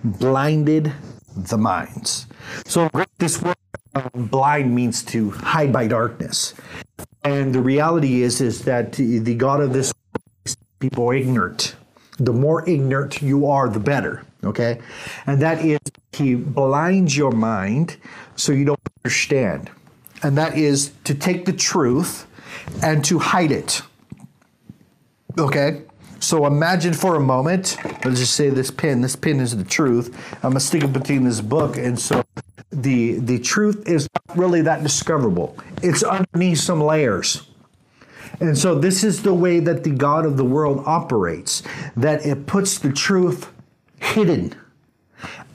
Blinded 0.02 0.92
the 1.36 1.56
minds. 1.56 2.26
So 2.64 2.90
this 3.18 3.40
word 3.40 3.54
um, 3.94 4.10
blind 4.26 4.74
means 4.74 5.04
to 5.04 5.30
hide 5.30 5.72
by 5.72 5.86
darkness. 5.86 6.54
And 7.22 7.54
the 7.54 7.60
reality 7.60 8.22
is, 8.22 8.40
is 8.40 8.64
that 8.64 8.94
the 8.94 9.36
God 9.36 9.60
of 9.60 9.72
this 9.72 9.94
people 10.80 11.12
ignorant. 11.12 11.76
The 12.18 12.32
more 12.32 12.68
ignorant 12.68 13.22
you 13.22 13.46
are, 13.46 13.68
the 13.68 13.78
better. 13.78 14.24
Okay, 14.42 14.80
and 15.28 15.40
that 15.40 15.64
is 15.64 15.78
he 16.10 16.34
blinds 16.34 17.16
your 17.16 17.30
mind 17.30 17.98
so 18.34 18.50
you 18.50 18.64
don't 18.64 18.80
understand, 19.04 19.70
and 20.24 20.36
that 20.36 20.58
is 20.58 20.90
to 21.04 21.14
take 21.14 21.44
the 21.44 21.52
truth 21.52 22.26
and 22.82 23.04
to 23.04 23.20
hide 23.20 23.52
it. 23.52 23.82
Okay. 25.38 25.82
So 26.26 26.44
imagine 26.44 26.92
for 26.92 27.14
a 27.14 27.20
moment, 27.20 27.76
let's 28.04 28.18
just 28.18 28.34
say 28.34 28.50
this 28.50 28.68
pin, 28.68 29.00
this 29.00 29.14
pin 29.14 29.38
is 29.38 29.56
the 29.56 29.62
truth. 29.62 30.12
I'm 30.42 30.50
gonna 30.50 30.58
stick 30.58 30.82
it 30.82 30.92
between 30.92 31.22
this 31.22 31.40
book, 31.40 31.76
and 31.76 31.96
so 31.96 32.24
the 32.72 33.20
the 33.20 33.38
truth 33.38 33.88
is 33.88 34.08
not 34.12 34.36
really 34.36 34.60
that 34.62 34.82
discoverable. 34.82 35.56
It's 35.84 36.02
underneath 36.02 36.58
some 36.58 36.80
layers. 36.80 37.46
And 38.40 38.58
so 38.58 38.74
this 38.74 39.04
is 39.04 39.22
the 39.22 39.34
way 39.34 39.60
that 39.60 39.84
the 39.84 39.90
God 39.90 40.26
of 40.26 40.36
the 40.36 40.44
world 40.44 40.82
operates, 40.84 41.62
that 41.96 42.26
it 42.26 42.48
puts 42.48 42.76
the 42.76 42.92
truth 42.92 43.52
hidden. 44.00 44.52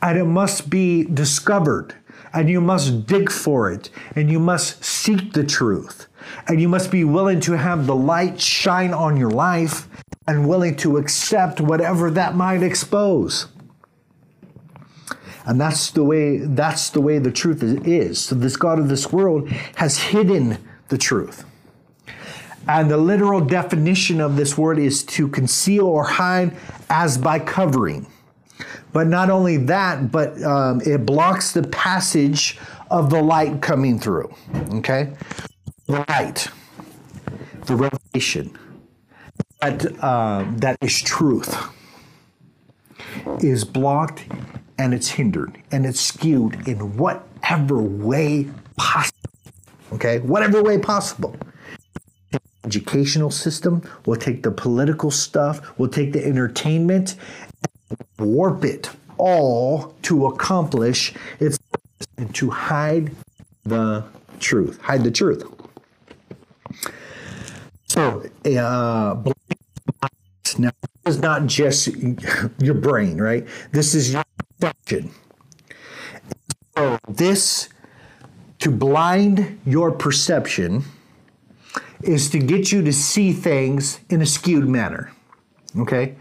And 0.02 0.18
it 0.18 0.24
must 0.24 0.70
be 0.70 1.04
discovered. 1.04 1.96
And 2.34 2.50
you 2.50 2.62
must 2.62 3.06
dig 3.08 3.30
for 3.30 3.70
it. 3.70 3.90
And 4.16 4.32
you 4.32 4.40
must 4.40 4.86
seek 4.86 5.34
the 5.34 5.44
truth. 5.44 6.08
And 6.48 6.62
you 6.62 6.70
must 6.70 6.92
be 6.92 7.04
willing 7.04 7.42
to 7.42 7.58
have 7.58 7.88
the 7.88 7.96
light 7.96 8.40
shine 8.40 8.94
on 8.94 9.18
your 9.18 9.32
life 9.32 9.90
and 10.28 10.48
willing 10.48 10.76
to 10.78 10.98
accept 10.98 11.60
whatever 11.60 12.12
that 12.12 12.36
might 12.36 12.64
expose. 12.64 13.48
And 15.46 15.60
that's 15.60 15.92
the 15.92 16.04
way 16.04 16.38
that's 16.38 16.92
the 16.92 17.02
way 17.02 17.18
the 17.18 17.32
truth 17.32 17.64
is. 17.64 18.20
So 18.20 18.36
this 18.36 18.56
God 18.56 18.78
of 18.78 18.90
this 18.90 19.12
world 19.12 19.50
has 19.76 19.98
hidden 19.98 20.58
the 20.90 20.98
truth. 20.98 21.46
And 22.68 22.92
the 22.92 22.98
literal 22.98 23.42
definition 23.42 24.22
of 24.22 24.36
this 24.36 24.58
word 24.58 24.78
is 24.78 25.04
to 25.06 25.28
conceal 25.28 25.88
or 25.88 26.04
hide 26.04 26.56
as 26.90 27.18
by 27.18 27.40
covering. 27.40 28.06
But 28.94 29.08
not 29.08 29.30
only 29.30 29.58
that, 29.58 30.12
but 30.12 30.42
um, 30.44 30.82
it 30.82 31.06
blocks 31.06 31.54
the 31.54 31.64
passage 31.64 32.60
of 32.92 33.10
the 33.10 33.22
light 33.22 33.62
coming 33.62 33.98
through. 33.98 34.34
Okay? 34.76 35.14
The 35.88 36.06
light, 36.08 36.48
the 37.66 37.76
revelation, 37.76 38.58
that, 39.62 40.04
uh, 40.04 40.46
that 40.58 40.78
is 40.82 41.02
truth, 41.02 41.56
is 43.42 43.64
blocked 43.64 44.26
and 44.78 44.94
it's 44.94 45.10
hindered 45.10 45.62
and 45.72 45.86
it's 45.86 46.00
skewed 46.00 46.68
in 46.68 46.98
whatever 46.98 47.82
way 47.82 48.50
possible. 48.76 49.18
Okay, 49.94 50.20
whatever 50.20 50.64
way 50.64 50.80
possible. 50.80 51.36
Educational 52.64 53.30
system, 53.30 53.82
we'll 54.06 54.20
take 54.20 54.44
the 54.44 54.52
political 54.52 55.12
stuff, 55.12 55.78
we'll 55.78 55.90
take 55.90 56.14
the 56.14 56.26
entertainment, 56.26 57.16
warp 58.18 58.64
it 58.64 58.90
all 59.18 59.94
to 60.04 60.28
accomplish 60.28 61.14
its 61.40 61.60
and 62.18 62.34
to 62.36 62.50
hide 62.50 63.12
the 63.64 64.04
truth. 64.40 64.80
Hide 64.82 65.04
the 65.04 65.12
truth. 65.12 65.44
So, 67.92 68.24
uh, 68.46 69.22
now, 70.58 70.72
this 71.04 71.16
is 71.16 71.22
not 71.22 71.46
just 71.46 71.90
your 72.58 72.74
brain, 72.74 73.20
right? 73.20 73.46
This 73.74 73.94
is 73.94 74.14
your 74.14 74.24
function. 74.62 75.12
So 76.78 76.98
this, 77.10 77.68
to 78.60 78.72
blind 78.72 79.60
your 79.66 79.92
perception, 79.92 80.86
is 82.02 82.30
to 82.30 82.40
get 82.40 82.72
you 82.72 82.82
to 82.82 82.94
see 82.94 83.34
things 83.34 84.00
in 84.10 84.22
a 84.22 84.26
skewed 84.26 84.70
manner. 84.70 85.12
Okay? 85.78 86.16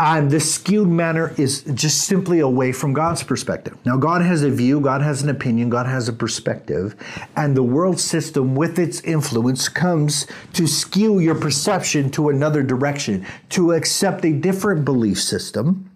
And 0.00 0.30
this 0.30 0.54
skewed 0.54 0.88
manner 0.88 1.34
is 1.36 1.62
just 1.74 2.02
simply 2.04 2.38
away 2.38 2.70
from 2.70 2.92
God's 2.92 3.24
perspective. 3.24 3.76
Now, 3.84 3.96
God 3.96 4.22
has 4.22 4.42
a 4.44 4.50
view, 4.50 4.78
God 4.78 5.02
has 5.02 5.22
an 5.22 5.28
opinion, 5.28 5.70
God 5.70 5.86
has 5.86 6.08
a 6.08 6.12
perspective, 6.12 6.94
and 7.36 7.56
the 7.56 7.64
world 7.64 7.98
system 7.98 8.54
with 8.54 8.78
its 8.78 9.00
influence 9.00 9.68
comes 9.68 10.28
to 10.52 10.68
skew 10.68 11.18
your 11.18 11.34
perception 11.34 12.10
to 12.12 12.28
another 12.28 12.62
direction, 12.62 13.26
to 13.50 13.72
accept 13.72 14.24
a 14.24 14.32
different 14.32 14.84
belief 14.84 15.20
system 15.20 15.90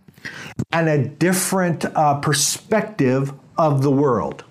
and 0.73 0.89
a 0.89 1.07
different 1.07 1.85
uh, 1.85 2.19
perspective 2.19 3.33
of 3.57 3.83
the 3.83 3.91
world. 3.91 4.45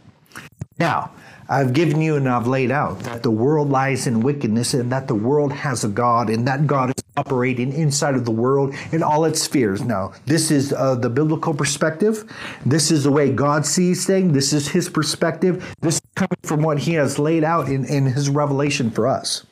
Now, 0.79 1.11
I've 1.49 1.73
given 1.73 1.99
you 1.99 2.15
and 2.15 2.29
I've 2.29 2.47
laid 2.47 2.71
out 2.71 2.99
that 3.01 3.23
the 3.23 3.31
world 3.31 3.69
lies 3.69 4.07
in 4.07 4.21
wickedness 4.21 4.73
and 4.73 4.89
that 4.93 5.09
the 5.09 5.15
world 5.15 5.51
has 5.51 5.83
a 5.83 5.89
God 5.89 6.29
and 6.29 6.47
that 6.47 6.65
God 6.65 6.91
is 6.91 7.03
operating 7.17 7.73
inside 7.73 8.15
of 8.15 8.25
the 8.25 8.31
world 8.31 8.73
in 8.91 9.03
all 9.03 9.25
its 9.25 9.41
spheres. 9.41 9.81
Now, 9.81 10.13
this 10.25 10.49
is 10.51 10.73
uh, 10.73 10.95
the 10.95 11.09
biblical 11.09 11.53
perspective. 11.53 12.23
This 12.65 12.91
is 12.91 13.03
the 13.03 13.11
way 13.11 13.31
God 13.31 13.65
sees 13.65 14.05
things. 14.05 14.33
This 14.33 14.53
is 14.53 14.67
his 14.69 14.89
perspective. 14.89 15.75
This 15.81 15.95
is 15.95 16.01
coming 16.15 16.39
from 16.43 16.61
what 16.61 16.79
he 16.79 16.93
has 16.93 17.19
laid 17.19 17.43
out 17.43 17.67
in, 17.67 17.85
in 17.85 18.05
his 18.05 18.29
revelation 18.29 18.91
for 18.91 19.07
us. 19.07 19.45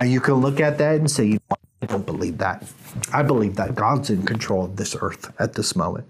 Now, 0.00 0.06
you 0.06 0.20
can 0.20 0.34
look 0.34 0.60
at 0.60 0.78
that 0.78 0.96
and 0.96 1.10
say, 1.10 1.38
I 1.50 1.86
don't 1.86 2.06
believe 2.06 2.38
that. 2.38 2.64
I 3.12 3.22
believe 3.22 3.56
that 3.56 3.74
God's 3.74 4.10
in 4.10 4.24
control 4.24 4.64
of 4.64 4.76
this 4.76 4.94
earth 5.00 5.32
at 5.38 5.54
this 5.54 5.74
moment. 5.74 6.06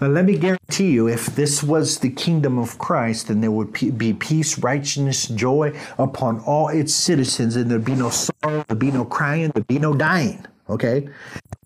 And 0.00 0.14
let 0.14 0.24
me 0.24 0.38
guarantee 0.38 0.90
you, 0.92 1.08
if 1.08 1.26
this 1.26 1.62
was 1.62 1.98
the 1.98 2.10
kingdom 2.10 2.58
of 2.58 2.78
Christ, 2.78 3.28
then 3.28 3.40
there 3.40 3.50
would 3.50 3.72
be 3.98 4.12
peace, 4.12 4.58
righteousness, 4.58 5.26
joy 5.26 5.76
upon 5.98 6.40
all 6.40 6.68
its 6.68 6.94
citizens, 6.94 7.56
and 7.56 7.70
there'd 7.70 7.84
be 7.84 7.94
no 7.94 8.10
sorrow, 8.10 8.64
there'd 8.68 8.78
be 8.78 8.90
no 8.90 9.04
crying, 9.04 9.50
there'd 9.50 9.66
be 9.66 9.78
no 9.78 9.94
dying. 9.94 10.44
Okay? 10.68 11.08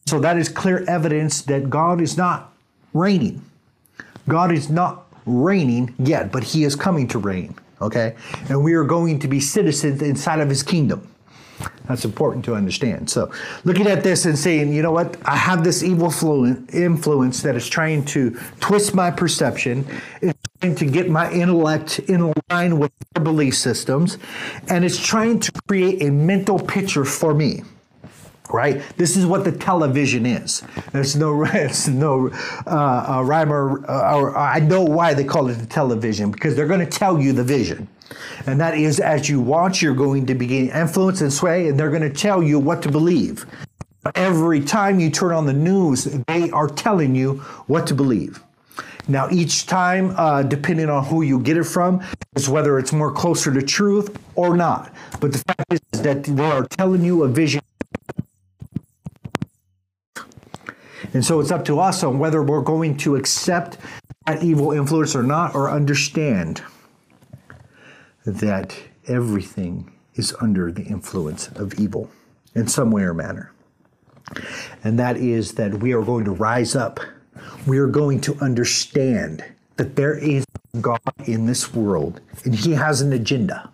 So 0.07 0.19
that 0.21 0.37
is 0.39 0.49
clear 0.49 0.85
evidence 0.89 1.43
that 1.43 1.69
God 1.69 2.01
is 2.01 2.17
not 2.17 2.53
reigning. 2.95 3.43
God 4.29 4.51
is 4.51 4.71
not 4.71 5.07
reigning 5.27 5.95
yet, 5.99 6.33
but 6.33 6.43
He 6.43 6.65
is 6.65 6.75
coming 6.75 7.07
to 7.09 7.19
reign. 7.19 7.55
Okay? 7.81 8.15
And 8.49 8.65
we 8.65 8.75
are 8.75 8.85
going 8.85 9.19
to 9.21 9.29
be 9.29 9.41
citizens 9.41 10.01
inside 10.01 10.41
of 10.41 10.49
His 10.49 10.63
kingdom. 10.63 11.14
That's 11.87 12.05
important 12.05 12.45
to 12.47 12.55
understand. 12.55 13.11
So, 13.11 13.31
looking 13.65 13.87
at 13.87 14.03
this 14.03 14.25
and 14.25 14.39
saying, 14.39 14.73
you 14.73 14.83
know 14.83 14.93
what, 14.93 15.17
I 15.27 15.37
have 15.37 15.65
this 15.65 15.83
evil 15.83 16.11
influence 16.73 17.43
that 17.43 17.57
is 17.57 17.69
trying 17.69 18.05
to 18.07 18.39
twist 18.61 18.95
my 18.95 19.11
perception, 19.11 19.87
it's 20.23 20.39
trying 20.61 20.75
to 20.77 20.87
get 20.87 21.11
my 21.11 21.31
intellect 21.31 21.99
in 22.01 22.33
line 22.51 22.79
with 22.79 22.93
their 23.15 23.23
belief 23.23 23.57
systems, 23.57 24.19
and 24.69 24.85
it's 24.85 24.99
trying 24.99 25.41
to 25.41 25.53
create 25.69 26.03
a 26.03 26.11
mental 26.11 26.59
picture 26.59 27.05
for 27.05 27.35
me. 27.35 27.63
Right. 28.55 28.83
This 28.97 29.17
is 29.17 29.27
what 29.27 29.43
the 29.43 29.51
television 29.51 30.25
is. 30.25 30.63
There's 30.93 31.17
no, 31.17 31.45
it's 31.53 31.89
no 31.89 32.31
uh, 32.67 33.17
uh, 33.17 33.23
rhyme 33.25 33.53
or, 33.53 33.85
uh, 33.91 34.17
or 34.17 34.39
I 34.39 34.61
know 34.61 34.83
why 34.83 35.13
they 35.13 35.25
call 35.25 35.49
it 35.49 35.55
the 35.55 35.67
television 35.67 36.31
because 36.31 36.55
they're 36.55 36.69
going 36.69 36.79
to 36.79 36.87
tell 36.87 37.21
you 37.21 37.33
the 37.33 37.43
vision. 37.43 37.89
And 38.47 38.61
that 38.61 38.79
is 38.79 39.01
as 39.01 39.29
you 39.29 39.41
watch, 39.41 39.83
you're 39.83 39.95
going 39.95 40.27
to 40.27 40.37
begin 40.37 40.69
influence 40.69 41.21
and 41.21 41.33
sway, 41.33 41.69
and 41.69 41.79
they're 41.79 41.91
going 41.91 42.03
to 42.03 42.13
tell 42.13 42.45
you 42.45 42.61
what 42.61 42.81
to 42.83 42.93
believe. 42.93 43.45
Every 44.15 44.61
time 44.61 45.01
you 45.01 45.11
turn 45.11 45.33
on 45.33 45.47
the 45.47 45.53
news, 45.53 46.05
they 46.05 46.51
are 46.51 46.69
telling 46.69 47.17
you 47.17 47.39
what 47.67 47.89
to 47.89 47.95
believe. 47.95 48.41
Now, 49.09 49.29
each 49.31 49.67
time, 49.67 50.15
uh, 50.17 50.45
depending 50.45 50.89
on 50.89 51.05
who 51.05 51.23
you 51.23 51.41
get 51.41 51.57
it 51.57 51.65
from, 51.65 52.03
is 52.37 52.49
whether 52.49 52.79
it's 52.79 52.93
more 52.93 53.11
closer 53.11 53.53
to 53.53 53.63
truth 53.63 54.17
or 54.37 54.57
not. 54.57 54.95
But 55.21 55.33
the 55.33 55.39
fact 55.39 55.73
is 55.73 55.81
that 56.03 56.23
they 56.25 56.45
are 56.45 56.67
telling 56.67 57.03
you 57.03 57.25
a 57.25 57.29
vision. 57.29 57.61
And 61.15 61.25
so 61.25 61.41
it's 61.41 61.51
up 61.51 61.65
to 61.67 61.79
us 61.81 62.03
on 62.03 62.19
whether 62.19 62.43
we're 62.43 62.61
going 62.61 62.97
to 62.99 63.17
accept 63.17 63.79
that 64.27 64.43
evil 64.43 64.73
influence 64.73 65.15
or 65.15 65.23
not, 65.23 65.55
or 65.55 65.71
understand 65.71 66.63
that 68.27 68.77
everything 69.07 69.93
is 70.15 70.35
under 70.41 70.73
the 70.73 70.83
influence 70.83 71.49
of 71.49 71.75
evil 71.79 72.11
in 72.55 72.67
some 72.67 72.91
way 72.91 73.03
or 73.03 73.15
manner. 73.15 73.53
And 74.83 74.99
that 74.99 75.17
is 75.17 75.53
that 75.53 75.75
we 75.75 75.93
are 75.93 76.03
going 76.03 76.25
to 76.25 76.33
rise 76.33 76.75
up. 76.75 77.01
We 77.67 77.79
are 77.79 77.87
going 77.87 78.21
to 78.23 78.35
understand 78.41 79.45
that 79.77 79.97
there 79.97 80.17
is 80.17 80.45
God 80.81 81.01
in 81.27 81.47
this 81.47 81.75
world 81.75 82.21
and 82.45 82.55
He 82.55 82.73
has 82.73 83.01
an 83.01 83.13
agenda. 83.13 83.71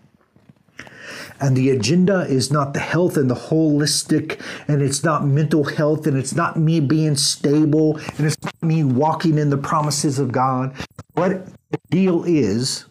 And 1.41 1.57
the 1.57 1.71
agenda 1.71 2.27
is 2.29 2.51
not 2.53 2.75
the 2.75 2.81
health 2.81 3.17
and 3.17 3.31
the 3.31 3.35
holistic, 3.35 4.41
and 4.69 4.83
it's 4.83 5.03
not 5.03 5.25
mental 5.25 5.65
health, 5.65 6.07
and 6.07 6.17
it's 6.17 6.35
not 6.35 6.59
me 6.59 6.81
being 6.81 7.17
stable, 7.17 7.97
and 8.19 8.27
it's 8.27 8.43
not 8.43 8.63
me 8.63 8.85
walking 8.85 9.39
in 9.39 9.49
the 9.49 9.57
promises 9.57 10.19
of 10.19 10.33
God. 10.33 10.75
What 11.15 11.47
the 11.71 11.81
deal 11.91 12.25
is, 12.25 12.85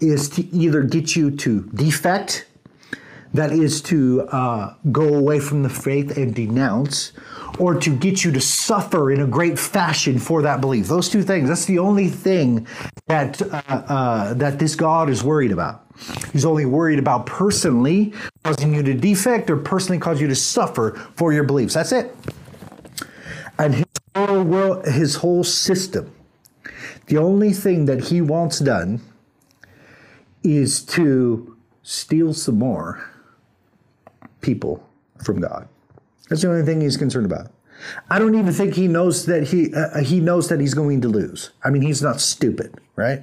is 0.00 0.28
to 0.30 0.44
either 0.54 0.82
get 0.82 1.16
you 1.16 1.30
to 1.30 1.62
defect, 1.74 2.46
that 3.34 3.52
is 3.52 3.80
to 3.82 4.22
uh, 4.32 4.74
go 4.90 5.14
away 5.14 5.38
from 5.38 5.62
the 5.62 5.68
faith 5.68 6.16
and 6.16 6.34
denounce, 6.34 7.12
or 7.58 7.74
to 7.74 7.94
get 7.94 8.24
you 8.24 8.32
to 8.32 8.40
suffer 8.40 9.10
in 9.10 9.20
a 9.20 9.26
great 9.26 9.58
fashion 9.58 10.18
for 10.18 10.42
that 10.42 10.60
belief. 10.60 10.86
Those 10.86 11.08
two 11.08 11.22
things. 11.22 11.48
That's 11.48 11.66
the 11.66 11.78
only 11.78 12.08
thing 12.08 12.66
that 13.06 13.40
uh, 13.42 13.62
uh, 13.68 14.34
that 14.34 14.58
this 14.58 14.74
God 14.74 15.10
is 15.10 15.22
worried 15.22 15.52
about. 15.52 15.87
He's 16.32 16.44
only 16.44 16.66
worried 16.66 16.98
about 16.98 17.26
personally 17.26 18.12
causing 18.44 18.74
you 18.74 18.82
to 18.82 18.94
defect 18.94 19.50
or 19.50 19.56
personally 19.56 19.98
cause 19.98 20.20
you 20.20 20.28
to 20.28 20.34
suffer 20.34 20.94
for 21.16 21.32
your 21.32 21.44
beliefs. 21.44 21.74
That's 21.74 21.92
it. 21.92 22.14
And 23.58 23.74
his 23.74 23.86
whole 24.14 24.42
world, 24.42 24.86
his 24.86 25.16
whole 25.16 25.44
system, 25.44 26.14
the 27.06 27.18
only 27.18 27.52
thing 27.52 27.86
that 27.86 28.04
he 28.04 28.20
wants 28.20 28.58
done 28.60 29.00
is 30.42 30.82
to 30.82 31.56
steal 31.82 32.32
some 32.32 32.58
more 32.58 33.10
people 34.40 34.86
from 35.24 35.40
God. 35.40 35.68
That's 36.28 36.42
the 36.42 36.50
only 36.50 36.64
thing 36.64 36.80
he's 36.80 36.96
concerned 36.96 37.26
about. 37.26 37.50
I 38.10 38.18
don't 38.18 38.34
even 38.34 38.52
think 38.52 38.74
he 38.74 38.88
knows 38.88 39.26
that 39.26 39.48
he 39.48 39.72
uh, 39.74 40.00
he 40.00 40.20
knows 40.20 40.48
that 40.48 40.60
he's 40.60 40.74
going 40.74 41.00
to 41.00 41.08
lose. 41.08 41.50
I 41.64 41.70
mean, 41.70 41.82
he's 41.82 42.02
not 42.02 42.20
stupid, 42.20 42.74
right? 42.96 43.22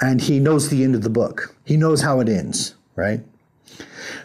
And 0.00 0.20
he 0.20 0.38
knows 0.38 0.68
the 0.68 0.84
end 0.84 0.94
of 0.94 1.02
the 1.02 1.10
book. 1.10 1.54
He 1.64 1.76
knows 1.76 2.02
how 2.02 2.20
it 2.20 2.28
ends, 2.28 2.74
right? 2.94 3.20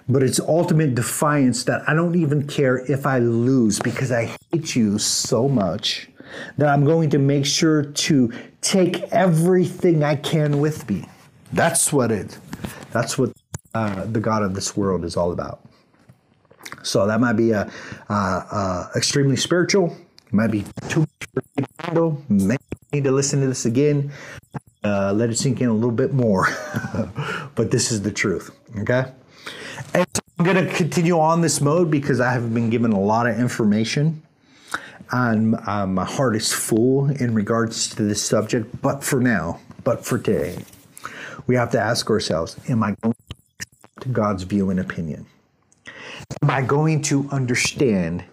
But 0.07 0.23
it's 0.23 0.39
ultimate 0.39 0.95
defiance 0.95 1.63
that 1.65 1.87
I 1.87 1.93
don't 1.93 2.15
even 2.15 2.47
care 2.47 2.79
if 2.91 3.05
I 3.05 3.19
lose 3.19 3.79
because 3.79 4.11
I 4.11 4.35
hate 4.51 4.75
you 4.75 4.99
so 4.99 5.47
much 5.47 6.09
that 6.57 6.67
I'm 6.67 6.85
going 6.85 7.09
to 7.11 7.17
make 7.17 7.45
sure 7.45 7.83
to 7.83 8.31
take 8.61 9.01
everything 9.11 10.03
I 10.03 10.15
can 10.15 10.59
with 10.59 10.89
me. 10.89 11.07
That's 11.53 11.91
what 11.91 12.11
it. 12.11 12.37
That's 12.91 13.17
what 13.17 13.31
uh, 13.73 14.05
the 14.05 14.19
God 14.19 14.43
of 14.43 14.53
this 14.53 14.75
world 14.75 15.05
is 15.05 15.17
all 15.17 15.31
about. 15.31 15.61
So 16.83 17.05
that 17.07 17.19
might 17.19 17.33
be 17.33 17.51
a, 17.51 17.69
uh, 18.09 18.13
uh, 18.13 18.89
extremely 18.95 19.35
spiritual. 19.35 19.95
It 20.27 20.33
might 20.33 20.51
be 20.51 20.65
too 20.89 21.01
much 21.01 21.09
for 21.33 22.17
Maybe 22.29 22.61
need 22.91 23.03
to 23.05 23.11
listen 23.11 23.39
to 23.41 23.47
this 23.47 23.65
again. 23.65 24.11
Uh, 24.83 25.13
let 25.13 25.29
it 25.29 25.37
sink 25.37 25.61
in 25.61 25.69
a 25.69 25.73
little 25.73 25.91
bit 25.91 26.13
more. 26.13 26.47
but 27.55 27.71
this 27.71 27.91
is 27.91 28.01
the 28.01 28.11
truth. 28.11 28.51
Okay. 28.79 29.05
And 29.93 30.07
so 30.13 30.21
I'm 30.39 30.45
going 30.45 30.65
to 30.65 30.73
continue 30.73 31.19
on 31.19 31.41
this 31.41 31.61
mode 31.61 31.91
because 31.91 32.19
I 32.19 32.31
have 32.31 32.53
been 32.53 32.69
given 32.69 32.91
a 32.91 32.99
lot 32.99 33.27
of 33.27 33.39
information 33.39 34.23
and 35.11 35.55
uh, 35.67 35.85
my 35.85 36.05
heart 36.05 36.35
is 36.35 36.51
full 36.51 37.09
in 37.09 37.33
regards 37.33 37.89
to 37.95 38.03
this 38.03 38.23
subject. 38.23 38.81
But 38.81 39.03
for 39.03 39.19
now, 39.19 39.59
but 39.83 40.05
for 40.05 40.17
today, 40.17 40.63
we 41.47 41.55
have 41.55 41.71
to 41.71 41.79
ask 41.79 42.09
ourselves 42.09 42.57
Am 42.69 42.83
I 42.83 42.95
going 43.01 43.15
to 43.99 44.09
God's 44.09 44.43
view 44.43 44.69
and 44.69 44.79
opinion? 44.79 45.25
Am 46.41 46.49
I 46.49 46.61
going 46.61 47.01
to 47.03 47.27
understand 47.31 48.23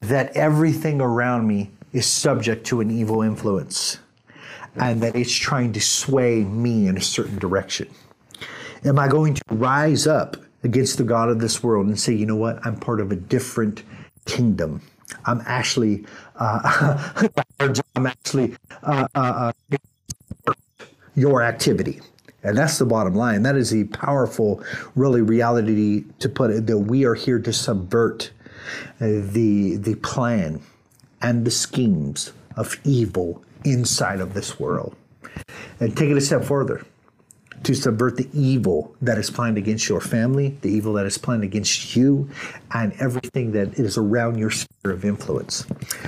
that 0.00 0.34
everything 0.36 1.00
around 1.00 1.46
me 1.46 1.70
is 1.92 2.06
subject 2.06 2.66
to 2.68 2.80
an 2.80 2.90
evil 2.90 3.20
influence 3.22 3.98
and 4.76 5.02
that 5.02 5.16
it's 5.16 5.32
trying 5.32 5.72
to 5.72 5.80
sway 5.80 6.44
me 6.44 6.86
in 6.86 6.96
a 6.96 7.00
certain 7.00 7.38
direction? 7.38 7.88
Am 8.84 8.98
I 8.98 9.08
going 9.08 9.34
to 9.34 9.42
rise 9.50 10.06
up 10.06 10.36
against 10.64 10.98
the 10.98 11.04
God 11.04 11.28
of 11.28 11.40
this 11.40 11.62
world 11.62 11.86
and 11.86 11.98
say, 11.98 12.12
you 12.12 12.26
know 12.26 12.36
what, 12.36 12.64
I'm 12.66 12.76
part 12.76 13.00
of 13.00 13.12
a 13.12 13.16
different 13.16 13.82
kingdom? 14.24 14.82
I'm 15.26 15.42
actually, 15.46 16.04
uh, 16.36 17.28
I'm 17.96 18.06
actually 18.06 18.56
uh, 18.82 19.06
uh, 19.14 19.52
uh 20.48 20.52
your 21.14 21.42
activity. 21.42 22.00
And 22.42 22.56
that's 22.58 22.78
the 22.78 22.86
bottom 22.86 23.14
line. 23.14 23.42
That 23.42 23.56
is 23.56 23.70
the 23.70 23.84
powerful, 23.84 24.62
really 24.96 25.22
reality 25.22 26.04
to 26.18 26.28
put 26.28 26.50
it 26.50 26.66
that 26.66 26.78
we 26.78 27.04
are 27.04 27.14
here 27.14 27.38
to 27.38 27.52
subvert 27.52 28.32
uh, 29.00 29.06
the 29.06 29.76
the 29.76 29.94
plan 29.96 30.60
and 31.20 31.44
the 31.44 31.50
schemes 31.50 32.32
of 32.56 32.76
evil 32.84 33.42
inside 33.64 34.20
of 34.20 34.34
this 34.34 34.58
world. 34.60 34.94
And 35.80 35.96
take 35.96 36.10
it 36.10 36.16
a 36.16 36.20
step 36.20 36.44
further. 36.44 36.84
to 37.64 37.74
subvert 37.74 38.16
the 38.16 38.28
evil 38.32 38.94
that 39.02 39.18
is 39.18 39.30
planned 39.30 39.56
against 39.56 39.88
your 39.88 40.00
family, 40.00 40.56
the 40.62 40.68
evil 40.68 40.92
that 40.94 41.06
is 41.06 41.16
planned 41.16 41.44
against 41.44 41.94
you, 41.94 42.28
and 42.72 42.92
everything 42.94 43.52
that 43.52 43.78
is 43.78 43.96
around 43.96 44.38
your 44.38 44.50
sphere 44.50 44.90
of 44.92 45.04
influence. 45.04 45.66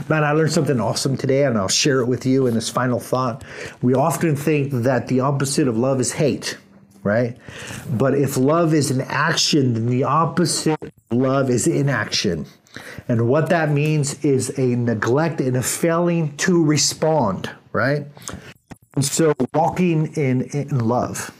Man, 0.08 0.24
I 0.24 0.32
learned 0.32 0.52
something 0.52 0.80
awesome 0.80 1.16
today, 1.16 1.44
and 1.44 1.56
I'll 1.56 1.68
share 1.68 2.00
it 2.00 2.06
with 2.06 2.26
you 2.26 2.46
in 2.46 2.54
this 2.54 2.68
final 2.68 2.98
thought. 2.98 3.44
We 3.82 3.94
often 3.94 4.34
think 4.34 4.72
that 4.72 5.08
the 5.08 5.20
opposite 5.20 5.68
of 5.68 5.76
love 5.76 6.00
is 6.00 6.12
hate, 6.12 6.58
right? 7.02 7.36
But 7.90 8.14
if 8.14 8.36
love 8.36 8.74
is 8.74 8.90
an 8.90 9.02
action, 9.02 9.74
then 9.74 9.86
the 9.86 10.04
opposite 10.04 10.82
of 10.82 10.92
love 11.12 11.50
is 11.50 11.66
inaction. 11.66 12.46
And 13.08 13.28
what 13.28 13.48
that 13.50 13.70
means 13.70 14.24
is 14.24 14.58
a 14.58 14.76
neglect 14.76 15.40
and 15.40 15.56
a 15.56 15.62
failing 15.62 16.36
to 16.38 16.64
respond, 16.64 17.50
right? 17.72 18.06
And 18.94 19.04
so 19.04 19.34
walking 19.52 20.12
in, 20.14 20.42
in 20.42 20.78
love 20.80 21.32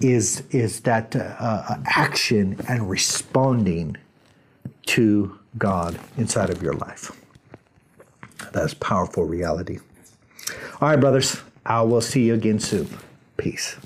is 0.00 0.42
is 0.50 0.80
that 0.80 1.16
uh, 1.16 1.34
uh, 1.38 1.76
action 1.86 2.60
and 2.68 2.88
responding 2.88 3.96
to 4.86 5.38
God 5.58 5.98
inside 6.16 6.50
of 6.50 6.62
your 6.62 6.74
life. 6.74 7.10
That's 8.52 8.74
powerful 8.74 9.24
reality. 9.24 9.78
All 10.80 10.88
right, 10.88 11.00
brothers. 11.00 11.40
I 11.64 11.82
will 11.82 12.00
see 12.00 12.24
you 12.24 12.34
again 12.34 12.60
soon. 12.60 12.88
Peace. 13.36 13.76